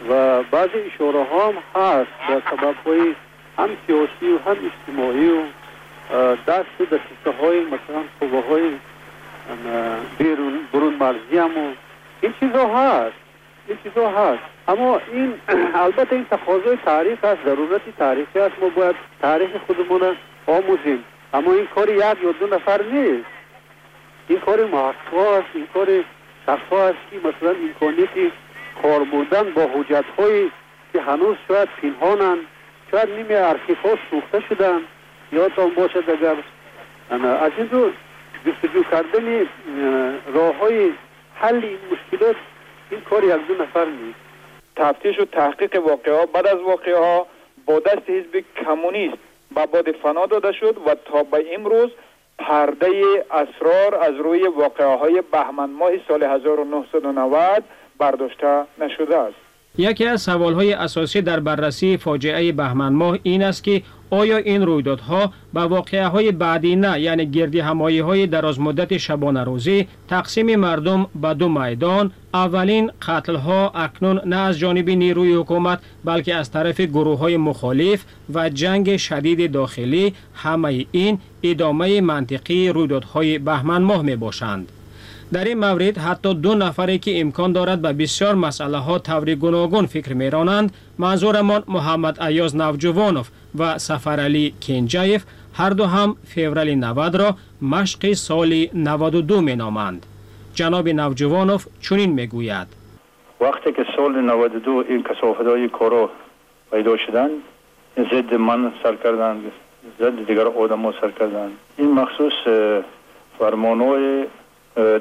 و 0.09 0.43
بعضی 0.43 0.79
اشاره 0.95 1.25
ها 1.25 1.49
هم 1.49 1.55
هست 1.75 2.11
به 2.29 2.43
سبب 2.51 2.75
های 2.87 3.15
هم 3.59 3.69
سیاسی 3.87 4.33
و 4.35 4.39
هم 4.51 4.57
اجتماعی 4.67 5.29
و 5.29 5.43
دست 6.47 6.79
دسته 6.81 7.31
های 7.41 7.61
مثلا 7.61 8.03
قوه 8.21 8.49
های 8.49 8.71
بیرون 10.19 10.59
برون 10.73 10.95
مرزی 10.95 11.39
هم 11.39 11.59
و 11.59 11.73
این 12.21 12.35
چیزا 12.41 12.67
هست 12.67 13.17
این 13.69 13.79
چیزا 13.83 14.11
هست. 14.11 14.43
اما 14.69 15.01
این 15.13 15.35
البته 15.85 16.13
این 16.17 16.25
تقاضای 16.25 16.79
تاریخ 16.85 17.25
است 17.25 17.45
ضرورت 17.45 17.81
تاریخی 17.99 18.39
است 18.39 18.55
ما 18.61 18.69
باید 18.69 18.97
تاریخ 19.23 19.51
خودمون 19.67 20.17
آموزیم. 20.47 21.05
اما 21.35 21.53
این 21.53 21.67
کار 21.75 21.89
یک 21.89 22.01
یا 22.01 22.33
دو 22.41 22.47
نفر 22.47 22.83
نیست. 22.83 23.27
این 24.29 24.41
کار 24.41 24.65
محقق 24.65 25.15
است 25.15 25.49
این 25.55 25.67
کار 25.75 25.87
شخص 26.47 26.73
است 26.73 26.99
که 27.11 27.17
مثلا 27.17 27.51
امکانیت 27.51 28.33
کار 28.83 29.05
بودن 29.05 29.51
با 29.51 29.63
حجت 29.63 30.05
هایی 30.19 30.51
که 30.93 31.01
هنوز 31.01 31.37
شاید 31.49 31.69
پنهانند 31.83 32.39
شاید 32.91 33.11
نیمه 33.11 33.35
ارخیف 33.35 33.79
ها 33.79 33.99
سوخته 34.11 34.43
شدن 34.49 34.81
یادتان 35.33 35.71
باشد 35.75 36.11
اگر 36.11 36.37
از 37.11 37.53
این 37.59 37.71
رو 37.71 37.91
جستجو 38.47 38.83
کردن 38.83 39.47
راه 40.35 40.55
های 40.57 40.91
حل 41.35 41.65
این 41.65 41.79
مشکلات 41.93 42.37
این 42.91 43.01
کار 43.01 43.25
یک 43.25 43.47
دو 43.49 43.63
نفر 43.63 43.85
نیست. 43.85 44.19
تفتیش 44.77 45.21
و 45.21 45.25
تحقیق 45.25 45.87
واقعه 45.87 46.15
ها 46.15 46.27
بعد 46.27 46.47
از 46.47 46.61
واقعه 46.61 46.97
ها 46.97 47.27
با 47.67 47.79
دست 47.79 48.11
حزب 48.11 48.45
کمونیست 48.65 49.19
به 49.55 49.67
باد 49.67 49.93
فنا 49.93 50.27
داده 50.27 50.53
شد 50.53 50.77
و 50.87 50.95
تا 50.95 51.23
به 51.23 51.55
امروز 51.55 51.91
پرده 52.39 52.91
اسرار 53.31 53.95
از 53.95 54.15
روی 54.15 54.47
واقعه 54.47 54.97
های 54.97 55.23
بهمن 55.33 55.71
ماه 55.71 55.91
سال 56.09 56.23
1990 56.23 57.65
برداشته 57.99 58.65
نشده 58.81 59.19
است. 59.19 59.49
یکی 59.79 60.07
از 60.07 60.23
سوالهای 60.23 60.73
اساسی 60.73 61.23
در 61.23 61.41
بررسی 61.41 61.97
فاجعه 61.97 62.53
بهمن 62.53 62.93
ماه 62.93 63.19
این 63.23 63.43
است 63.43 63.65
که 63.65 63.83
آیا 64.11 64.37
این 64.37 64.67
رویدادها 64.67 65.33
به 65.55 65.61
واقعه 65.61 66.07
های 66.07 66.33
بعدی 66.33 66.77
نه 66.77 67.01
یعنی 67.01 67.27
گردی 67.27 67.61
همایی 67.61 67.99
های 67.99 68.27
دراز 68.27 68.61
مدت 68.61 68.97
شبانه 68.97 69.45
روزی 69.45 69.89
تقسیم 70.09 70.57
مردم 70.57 71.07
به 71.23 71.35
دو 71.35 71.49
میدان 71.49 72.13
اولین 72.35 72.91
قتل 73.09 73.35
ها 73.35 73.71
اکنون 73.75 74.21
نه 74.25 74.37
از 74.37 74.59
جانب 74.59 74.91
نیروی 74.91 75.35
حکومت 75.35 75.79
بلکه 76.05 76.35
از 76.35 76.51
طرف 76.51 76.81
گروه 76.81 77.19
های 77.19 77.37
مخالف 77.37 78.05
و 78.35 78.49
جنگ 78.49 78.97
شدید 78.97 79.53
داخلی 79.53 80.15
همه 80.35 80.87
این 80.93 81.19
ادامه 81.43 82.01
منطقی 82.01 82.69
رویدادهای 82.69 83.39
بهمن 83.39 83.83
ماه 83.83 84.03
می 84.03 84.17
باشند 84.17 84.73
در 85.33 85.45
این 85.45 85.59
مورد 85.59 85.99
حتی 85.99 86.35
دو 86.35 86.55
نفری 86.55 86.99
که 86.99 87.21
امکان 87.21 87.53
دارد 87.53 87.83
به 87.83 87.93
بسیار 87.93 88.35
مسئله 88.35 88.79
ها 88.79 88.99
طور 88.99 89.35
گوناگون 89.35 89.87
فکر 89.87 90.15
می 90.15 90.31
رانند 90.31 90.73
منظورمان 90.99 91.65
محمد 91.69 92.23
ایاز 92.23 92.57
نوجوانوف 92.57 93.29
و 93.59 93.79
سفر 93.79 94.21
علی 94.21 94.55
کنجایف 94.63 95.25
هر 95.55 95.71
دو 95.71 95.85
هم 95.85 96.17
فیورال 96.25 96.75
90 96.75 97.17
را 97.17 97.35
مشق 97.63 98.13
سال 98.13 98.67
92 98.75 99.41
می 99.41 99.57
نامند 99.57 100.07
جناب 100.55 100.89
نوجوانوف 100.89 101.67
چنین 101.81 102.13
می 102.13 102.27
گوید 102.27 102.67
وقتی 103.41 103.73
که 103.73 103.87
سال 103.97 104.21
92 104.21 104.85
این 104.89 105.03
کسافت 105.03 105.47
های 105.47 105.69
کارا 105.69 106.11
پیدا 106.71 106.97
شدن 106.97 107.29
ضد 107.97 108.35
من 108.35 108.73
سر 108.83 108.95
کردن 109.05 109.37
ضد 110.01 110.27
دیگر 110.27 110.47
آدم 110.47 110.83
ها 110.83 110.95
سر 111.01 111.11
کردن 111.11 111.51
این 111.77 111.93
مخصوص 111.93 112.33
فرمان 113.39 113.81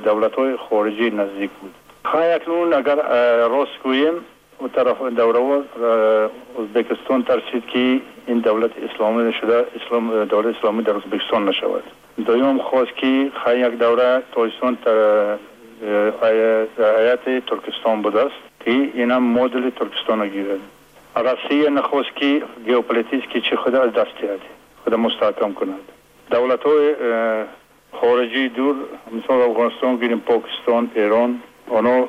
دولت 0.03 0.35
های 0.35 0.57
خارجی 0.69 1.09
نزدیک 1.09 1.49
بود. 1.61 1.73
خواهی 2.05 2.31
اکنون 2.31 2.73
اگر 2.73 2.95
راست 3.47 3.83
گوییم 3.83 4.13
و 4.63 4.67
طرف 4.67 5.01
دوره 5.01 5.63
ازبکستان 6.59 7.23
ترسید 7.23 7.65
که 7.65 7.99
این 8.27 8.39
دولت 8.39 8.71
اسلامی 8.83 9.33
شده 9.33 9.65
اسلام 9.75 10.25
دولت 10.25 10.57
اسلامی 10.57 10.83
در 10.83 10.95
ازبکستان 10.95 11.49
نشود. 11.49 11.83
دویم 12.25 12.57
خواست 12.57 12.95
که 12.95 13.31
خواهی 13.43 13.59
یک 13.59 13.73
دوره 13.73 14.23
تاجستان 14.31 14.77
آیت 16.79 17.45
ترکستان 17.45 18.01
بوده 18.01 18.19
است 18.19 18.35
که 18.65 18.71
این 18.71 19.11
هم 19.11 19.23
مدل 19.23 19.69
ترکستان 19.69 20.27
گیرد. 20.27 20.59
روسیه 21.15 21.69
نخواست 21.69 22.15
که 22.15 22.41
گیوپولیتیک 22.65 23.29
که 23.29 23.41
چی 23.41 23.55
خود 23.55 23.75
از 23.75 23.93
دست 23.93 24.07
خود 24.83 24.93
مستحکم 24.93 25.53
کند. 25.53 25.79
دولت 26.31 26.63
های 26.63 26.95
خارجی 28.01 28.49
دور 28.49 28.75
مثال 29.11 29.41
افغانستان 29.41 29.95
گیریم 29.95 30.19
پاکستان 30.19 30.91
ایران 30.95 31.41
آنها 31.69 32.07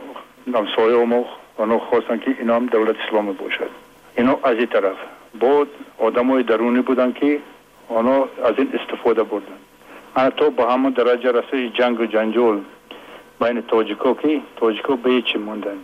همسایه 0.55 1.05
ما 1.05 1.25
آنها 1.57 1.79
خواستن 1.79 2.19
که 2.19 2.37
اینا 2.39 2.57
هم 2.57 2.67
دولت 2.67 2.97
اسلامی 3.07 3.33
باشد. 3.33 3.71
اینا 4.17 4.39
از 4.43 4.57
این 4.57 4.67
طرف. 4.67 4.97
بود 5.41 5.69
آدم 5.99 6.31
های 6.31 6.43
درونی 6.43 6.81
بودن 6.81 7.13
که 7.13 7.39
آنها 7.89 8.29
از 8.45 8.55
این 8.59 8.73
استفاده 8.75 9.23
بردن. 9.23 9.59
حتی 10.17 10.51
با 10.51 10.73
همون 10.73 10.93
درجه 10.93 11.33
رسه 11.33 11.69
جنگ 11.69 12.01
و 12.01 12.07
جنجال 12.07 12.61
بین 13.41 13.61
تاجیکا 13.61 14.15
که 14.15 14.41
تاجیکا 14.57 14.97
به 14.97 15.23
چی 15.23 15.39
موندن؟ 15.39 15.79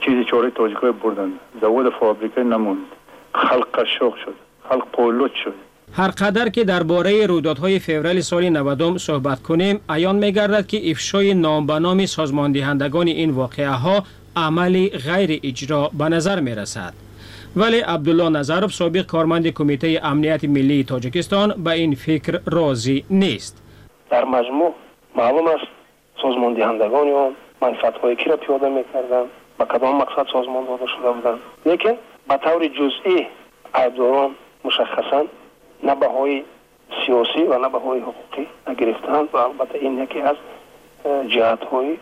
چیزی 0.00 0.24
چاره 0.24 0.50
تاجیکا 0.50 0.92
بردن. 0.92 1.32
زواد 1.60 1.92
فابریکه 1.92 2.42
نموند. 2.42 2.86
خلق 3.34 3.80
قشاق 3.80 4.16
شد. 4.16 4.34
خلق 4.68 4.86
پولوت 4.92 5.34
شد. 5.34 5.54
هر 5.96 6.08
قدر 6.08 6.48
که 6.48 6.64
درباره 6.64 7.26
رویدادهای 7.26 7.78
فوریه 7.78 8.20
سال 8.20 8.48
90 8.48 8.96
صحبت 8.96 9.42
کنیم 9.42 9.80
ایان 9.90 10.16
میگردد 10.16 10.66
که 10.66 10.90
افشای 10.90 11.34
نام 11.34 11.66
به 11.66 11.78
نام 11.78 12.06
سازمان 12.06 12.52
دهندگان 12.52 13.06
این 13.06 13.30
واقعه 13.30 13.68
ها 13.68 14.02
عملی 14.36 14.90
غیر 14.90 15.40
اجرا 15.44 15.90
به 15.98 16.04
نظر 16.04 16.40
می 16.40 16.54
رسد 16.54 16.92
ولی 17.56 17.80
عبدالله 17.80 18.28
نظرов 18.28 18.72
سابق 18.72 19.06
کارمند 19.06 19.46
کمیته 19.48 20.00
امنیت 20.02 20.44
ملی 20.44 20.84
تاجیکستان 20.84 21.54
به 21.64 21.70
این 21.70 21.94
فکر 21.94 22.40
راضی 22.46 23.04
نیست. 23.10 23.62
در 24.10 24.24
مجموع 24.24 24.74
معلوم 25.16 25.46
است 25.46 25.66
سازمان 26.22 26.54
دهندگان 26.54 27.08
آن 27.08 27.32
منفعت 27.62 27.98
های 27.98 28.16
کی 28.16 28.30
را 28.30 28.36
پیاده 28.36 28.68
می‌کردند 28.68 29.26
به 29.58 29.64
کدام 29.64 29.96
مقصد 29.96 30.26
سازمان 30.32 30.64
داده 30.64 30.86
شده 30.86 31.12
بودند. 31.12 31.38
لیکن 31.66 31.94
به 32.28 32.36
طور 32.36 32.68
جزئی 32.68 33.26
عیبداران 33.74 34.30
مشخصا 34.64 35.24
نه 35.84 35.94
سیاسی 37.06 37.42
و 37.42 37.58
نه 37.58 37.68
حقوقی 37.68 38.46
نگرفتند 38.68 39.28
و 39.32 39.36
البته 39.36 39.78
این 39.78 39.98
یکی 39.98 40.20
از 40.20 40.36
جهت 41.28 41.64
های 41.64 41.96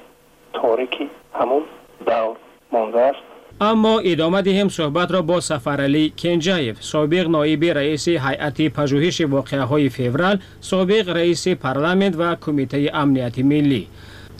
تاریکی 0.52 1.10
همون 1.34 1.62
دور 2.06 2.36
مانده 2.72 3.00
است. 3.00 3.18
اما 3.60 3.98
ادامه 3.98 4.42
دهیم 4.42 4.68
صحبت 4.68 5.12
را 5.12 5.22
با 5.22 5.40
سفرعلی 5.40 6.12
کنجایف 6.18 6.82
سابق 6.82 7.28
نایب 7.28 7.64
رئیس 7.64 8.08
هیئت 8.08 8.62
پژوهش 8.62 9.20
واقعه 9.20 9.60
های 9.60 9.88
فیورال 9.88 10.38
سابق 10.60 11.08
رئیس 11.08 11.48
پارلمنت 11.48 12.14
و 12.18 12.34
کمیته 12.34 12.90
امنیت 12.94 13.38
ملی. 13.38 13.88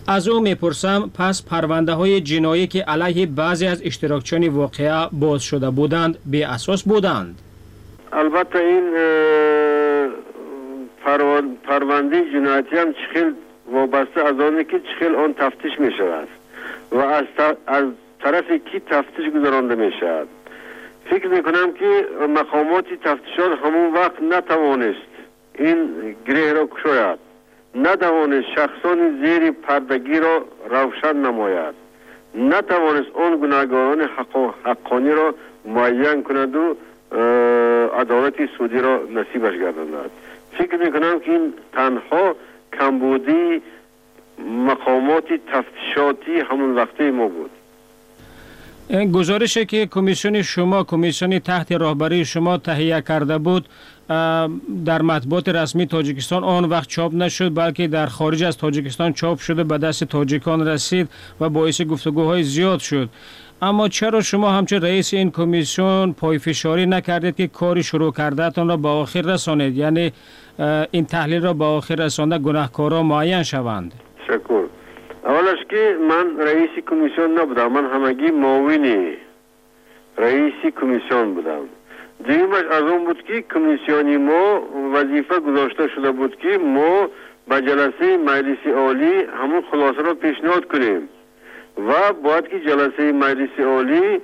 از 0.06 0.28
او 0.28 0.40
می‌پرسم 0.40 1.10
پس 1.18 1.44
پرونده 1.44 1.92
های 1.92 2.20
جنایی 2.20 2.66
که 2.66 2.82
علیه 2.82 3.26
بعضی 3.26 3.66
از 3.66 3.82
اشتراکچیان 3.84 4.48
واقعه 4.48 5.08
باز 5.12 5.42
شده 5.42 5.70
بودند 5.70 6.18
به 6.26 6.46
اساس 6.46 6.82
بودند؟ 6.82 7.38
البته 8.12 8.58
این 8.58 8.90
پرونده 11.64 12.24
جنایتی 12.32 12.76
هم 12.76 12.92
چخیل 12.92 13.34
وابسته 13.72 14.20
از 14.24 14.40
آنه 14.40 14.64
که 14.64 14.80
چخیل 14.80 15.14
آن 15.14 15.34
تفتیش 15.34 15.78
می 15.78 15.92
شود 15.98 16.28
و 16.92 16.98
از, 16.98 17.24
از 17.66 17.84
طرف 18.20 18.50
کی 18.50 18.80
تفتیش 18.80 19.30
گذرانده 19.30 19.74
می 19.74 19.92
شود 20.00 20.28
فکر 21.10 21.28
می 21.28 21.42
کنم 21.42 21.72
که 21.72 22.06
مقامات 22.28 22.84
تفتیشات 23.04 23.58
همون 23.64 23.92
وقت 23.92 24.22
نتوانست 24.22 25.12
این 25.58 25.88
گره 26.26 26.52
را 26.52 26.66
کشاید. 26.66 27.18
نتوانست 27.74 28.46
شخصان 28.54 29.24
زیر 29.24 29.50
پردگی 29.50 30.20
را 30.20 30.44
روشن 30.70 31.16
نماید. 31.16 31.74
نتوانست 32.34 33.10
آن 33.14 33.40
گناهگاران 33.40 34.08
حقانی 34.64 35.10
را 35.10 35.34
معین 35.64 36.22
کند 36.22 36.56
و 36.56 36.76
عدالت 38.00 38.34
سودی 38.58 38.78
را 38.78 39.00
نصیبش 39.14 39.54
گرداند 39.54 40.10
فکر 40.58 40.76
می 40.76 40.92
کنم 40.92 41.20
که 41.20 41.30
این 41.30 41.52
تنها 41.72 42.34
کمبودی 42.78 43.62
مقامات 44.66 45.24
تفتیشاتی 45.52 46.40
همون 46.50 46.74
وقته 46.74 47.10
ما 47.10 47.28
بود. 47.28 47.50
گزارشی 49.12 49.64
که 49.66 49.86
کمیسیون 49.86 50.42
شما 50.42 50.84
کمیسیون 50.84 51.38
تحت 51.38 51.72
راهبری 51.72 52.24
شما 52.24 52.58
تهیه 52.58 53.00
کرده 53.00 53.38
بود 53.38 53.68
در 54.84 55.02
مطبوعات 55.02 55.48
رسمی 55.48 55.86
تاجیکستان 55.86 56.44
آن 56.44 56.64
وقت 56.64 56.88
چاپ 56.88 57.14
نشد 57.14 57.54
بلکه 57.54 57.88
در 57.88 58.06
خارج 58.06 58.42
از 58.42 58.56
تاجیکستان 58.56 59.12
چاپ 59.12 59.38
شده 59.38 59.64
به 59.64 59.78
دست 59.78 60.04
تاجیکان 60.04 60.68
رسید 60.68 61.08
و 61.40 61.48
باعث 61.48 61.82
گفتگوهای 61.82 62.42
زیاد 62.42 62.78
شد. 62.80 63.08
اما 63.64 63.88
چرا 63.88 64.20
شما 64.20 64.50
همچه 64.50 64.78
رئیس 64.78 65.14
این 65.14 65.30
کمیسیون 65.30 66.12
پای 66.12 66.38
فشاری 66.38 66.86
نکردید 66.86 67.36
که 67.36 67.46
کاری 67.46 67.82
شروع 67.82 68.12
کردهتان 68.12 68.68
را 68.68 68.76
به 68.76 68.88
آخر 68.88 69.20
رسانید 69.20 69.76
یعنی 69.76 70.12
این 70.90 71.04
تحلیل 71.04 71.42
را 71.42 71.52
به 71.52 71.64
آخر 71.64 71.94
رسانده 71.94 72.38
گناهکارا 72.38 73.02
معین 73.02 73.42
شوند. 73.42 73.94
شکر. 74.26 74.64
اولش 75.24 75.58
که 75.70 75.96
من 76.08 76.46
رئیس 76.46 76.70
کمیسیون 76.90 77.38
نبودم 77.38 77.72
من 77.72 77.84
همگی 77.84 78.30
معاون 78.30 79.14
رئیس 80.18 80.54
کمیسیون 80.80 81.34
بودم. 81.34 81.60
دیمش 82.28 82.64
از 82.70 82.82
اون 82.82 83.04
بود 83.04 83.22
که 83.22 83.44
کمیسیونی 83.54 84.16
ما 84.16 84.60
وظیفه 84.94 85.40
گذاشته 85.40 85.88
شده 85.88 86.10
بود 86.10 86.36
که 86.36 86.58
ما 86.58 87.08
به 87.48 87.60
جلسه 87.60 88.16
مجلس 88.16 88.66
عالی 88.76 89.12
همون 89.42 89.62
خلاصه 89.70 90.02
را 90.02 90.14
پیشنهاد 90.14 90.64
کنیم. 90.64 91.08
و 91.78 92.12
باید 92.12 92.48
که 92.48 92.60
جلسه 92.60 93.12
مجلس 93.12 93.60
عالی 93.60 94.20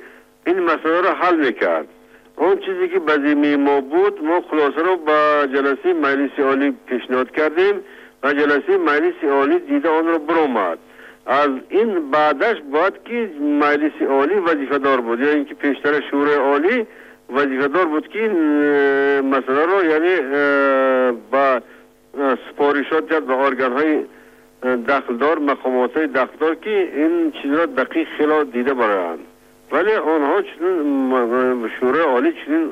این 0.47 0.61
مسئله 0.61 1.01
را 1.01 1.15
حل 1.15 1.37
می‌کرد. 1.37 1.89
اون 2.37 2.59
چیزی 2.59 2.89
که 2.89 2.99
بزیمه 2.99 3.57
ما 3.57 3.81
بود 3.81 4.25
ما 4.25 4.41
خلاصه 4.51 4.83
را 4.83 4.97
به 4.97 5.49
جلسه 5.55 5.93
مجلس 5.93 6.39
عالی 6.39 6.77
پیشنهاد 6.87 7.31
کردیم 7.31 7.75
و 8.23 8.33
جلسه 8.33 8.77
مجلس 8.77 9.25
عالی 9.31 9.59
دیده 9.59 9.89
آن 9.89 10.07
را 10.07 10.19
برآمد 10.19 10.79
از 11.27 11.51
این 11.69 12.11
بعدش 12.11 12.57
باید 12.73 12.95
که 13.05 13.31
مجلس 13.41 14.03
عالی 14.11 14.35
وظیفه 14.35 14.79
دار 14.79 15.01
بود. 15.01 15.21
یا 15.21 15.31
اینکه 15.31 15.55
پیشتر 15.55 16.01
شورای 16.11 16.35
عالی 16.35 16.87
وظیفه 17.31 17.69
دار 17.69 17.85
بود 17.85 18.09
که 18.09 18.23
این 18.23 18.33
مسئله 19.21 19.67
را 19.67 19.85
یعنی 19.85 20.15
با 21.31 21.61
سپارشات 22.51 23.11
کرد 23.11 23.27
به 23.27 23.35
آرگان 23.35 23.73
های 23.73 24.05
دخلدار 24.63 25.39
مقامات 25.39 25.97
های 25.97 26.07
دخلدار 26.07 26.55
که 26.55 26.91
این 26.95 27.33
چیز 27.43 27.53
را 27.53 27.67
دقیق 27.67 28.09
خیلی 28.09 28.45
دیده 28.45 28.75
برایند. 28.75 29.19
ولی 29.73 29.93
آنها 29.93 30.43
چنین 30.43 31.71
شورای 31.81 32.03
عالی 32.03 32.33
چنین 32.47 32.71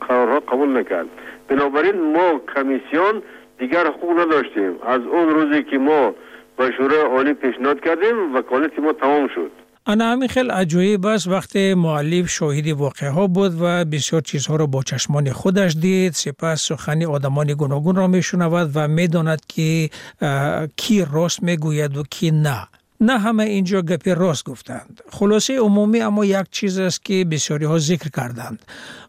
قرارها 0.00 0.40
قبول 0.40 0.76
نکرد. 0.76 1.06
بنابراین 1.48 2.00
ما 2.00 2.40
کمیسیون 2.54 3.22
دیگر 3.58 3.86
حقوق 3.86 4.20
نداشتیم. 4.20 4.78
از 4.86 5.00
اون 5.00 5.28
روزی 5.28 5.62
که 5.62 5.78
ما 5.78 6.14
به 6.56 6.70
شورای 6.70 7.00
عالی 7.00 7.32
پیشنهاد 7.32 7.80
کردیم 7.80 8.34
وکالت 8.34 8.78
ما 8.78 8.92
تمام 8.92 9.28
شد. 9.28 9.50
انا 9.90 10.12
همین 10.12 10.28
خیلی 10.28 10.48
عجایب 10.48 11.06
است. 11.06 11.26
وقتی 11.26 11.74
معلف 11.74 12.30
شاهد 12.30 12.66
واقعه 12.68 13.10
ها 13.10 13.26
بود 13.26 13.54
و 13.60 13.84
بسیار 13.84 14.22
چیزها 14.22 14.56
را 14.56 14.66
با 14.66 14.82
چشمان 14.82 15.32
خودش 15.32 15.76
دید 15.76 16.12
سپس 16.12 16.62
سخنی 16.62 17.04
آدمان 17.04 17.46
گوناگون 17.46 17.96
را 17.96 18.06
می 18.06 18.22
شنود 18.22 18.70
و 18.74 18.88
می 18.88 19.08
داند 19.08 19.46
که 19.48 19.90
کی 20.76 21.06
راست 21.12 21.42
می 21.42 21.56
گوید 21.56 21.96
و 21.96 22.02
کی 22.10 22.30
نه. 22.30 22.68
نه 23.00 23.18
همه 23.18 23.44
اینجا 23.44 23.82
گپی 23.82 24.10
راست 24.10 24.44
گفتند. 24.44 25.00
خلاصه 25.10 25.58
عمومی 25.58 26.00
اما 26.00 26.24
یک 26.24 26.46
چیز 26.50 26.78
است 26.78 27.04
که 27.04 27.24
بسیاری 27.24 27.64
ها 27.64 27.78
ذکر 27.78 28.08
کردند. 28.08 28.62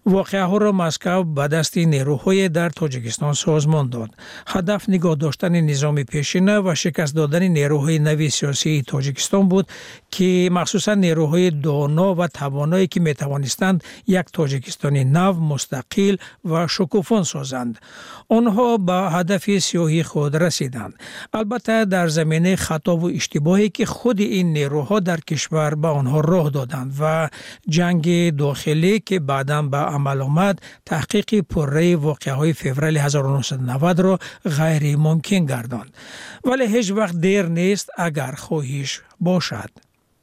واقعه 0.05 0.43
ها 0.43 0.57
را 0.57 0.71
مسکو 0.71 1.23
به 1.23 1.47
دست 1.47 1.77
نیروهای 1.77 2.49
در 2.49 2.69
تاجیکستان 2.69 3.33
سازمان 3.33 3.89
داد. 3.89 4.09
هدف 4.47 4.89
نگاه 4.89 5.15
داشتن 5.15 5.61
نظام 5.61 6.03
پیشینه 6.03 6.59
و 6.59 6.75
شکست 6.75 7.15
دادن 7.15 7.43
نیروهای 7.43 7.99
نوی 7.99 8.29
سیاسی 8.29 8.83
تاجیکستان 8.87 9.47
بود 9.47 9.67
که 10.11 10.49
مخصوصا 10.51 10.93
نیروهای 10.93 11.51
دانا 11.51 12.15
و 12.15 12.27
توانایی 12.27 12.87
که 12.87 12.99
می 12.99 13.13
توانستند 13.13 13.83
یک 14.07 14.25
تاجیکستانی 14.33 15.03
نو 15.03 15.33
مستقل 15.33 16.15
و 16.45 16.67
شکوفان 16.67 17.23
سازند. 17.23 17.79
آنها 18.29 18.77
به 18.77 18.93
هدف 18.93 19.59
سیاهی 19.59 20.03
خود 20.03 20.35
رسیدند. 20.35 20.93
البته 21.33 21.85
در 21.85 22.07
زمینه 22.07 22.55
خطا 22.55 22.97
و 22.97 23.09
اشتباهی 23.09 23.69
که 23.79 23.85
خود 23.85 24.19
این 24.19 24.53
نیروها 24.53 24.99
در 24.99 25.19
کشور 25.19 25.75
به 25.75 25.87
آنها 25.87 26.19
راه 26.19 26.49
دادند 26.49 26.93
و 26.99 27.29
جنگ 27.69 28.35
داخلی 28.35 28.99
که 28.99 29.19
بعدا 29.19 29.61
به 29.61 29.77
عمل 29.77 30.21
آمد 30.21 30.61
تحقیق 30.85 31.39
پره 31.41 31.95
واقعه 31.95 32.33
های 32.33 32.53
فوریه 32.53 33.03
1990 33.03 33.99
را 33.99 34.19
غیر 34.57 34.97
ممکن 34.97 35.45
گرداند 35.45 35.97
ولی 36.45 36.67
هیچ 36.67 36.91
وقت 36.91 37.15
دیر 37.15 37.45
نیست 37.45 37.89
اگر 37.97 38.31
خواهیش 38.31 39.01
باشد 39.19 39.69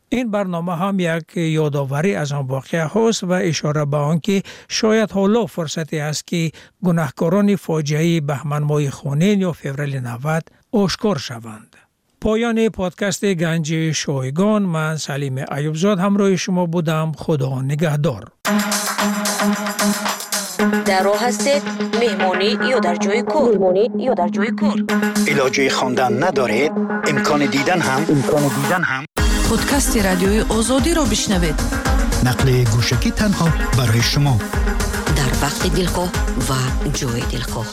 این 0.09 0.31
برنامه 0.31 0.77
هم 0.77 1.01
یک 1.01 1.37
یادآوری 1.37 2.15
از 2.15 2.33
آن 2.33 2.47
واقعه 2.47 2.85
هاست 2.85 3.25
و 3.25 3.33
اشاره 3.33 3.85
به 3.85 3.97
آن 3.97 4.21
که 4.21 4.43
شاید 4.69 5.11
حالا 5.11 5.47
فرصتی 5.47 5.99
است 5.99 6.27
که 6.27 6.53
گناهکاران 6.85 7.57
فاجعه 7.57 8.21
بهمن 8.21 8.63
ماه 8.63 8.91
خونین 8.91 9.41
یا 9.41 9.53
فوریه 9.53 10.01
90 10.01 10.43
آشکار 10.73 11.19
شوند. 11.19 11.76
پایان 12.21 12.69
پادکست 12.69 13.25
گنج 13.25 13.93
شایگان 13.93 14.63
من 14.63 14.97
سلیم 14.97 15.45
ایوبزاد 15.57 15.99
همراه 15.99 16.37
شما 16.37 16.67
بودم. 16.67 17.13
خدا 17.17 17.63
نگهدار. 17.63 18.25
در 20.87 21.03
راه 21.03 21.27
هستید. 21.27 21.63
مهمانی 22.01 22.59
یا 22.71 22.79
در 22.79 22.97
جای 22.97 23.23
کور 23.23 23.59
مهمانی 23.59 23.91
یا 23.99 24.15
در 24.15 24.29
جای 24.29 24.51
کور 24.51 24.85
علاجه 25.29 25.71
خواندن 25.71 26.23
ندارید 26.23 26.73
امکان 27.07 27.47
دیدن 27.47 27.81
هم. 27.81 28.07
امکان 28.09 28.43
دیدن 28.43 28.83
هم. 28.83 29.05
پادکست 29.49 29.97
رادیوی 29.97 30.41
آزادی 30.41 30.95
را 30.95 31.05
بشنوید. 31.05 31.61
نقل 32.25 32.65
گوشکی 32.65 33.11
تنها 33.11 33.49
برای 33.79 34.03
شما. 34.03 34.39
در 35.17 35.43
وقت 35.43 35.77
دلخواه 35.77 36.13
و 36.49 36.89
جای 36.89 37.21
دلخواه. 37.21 37.67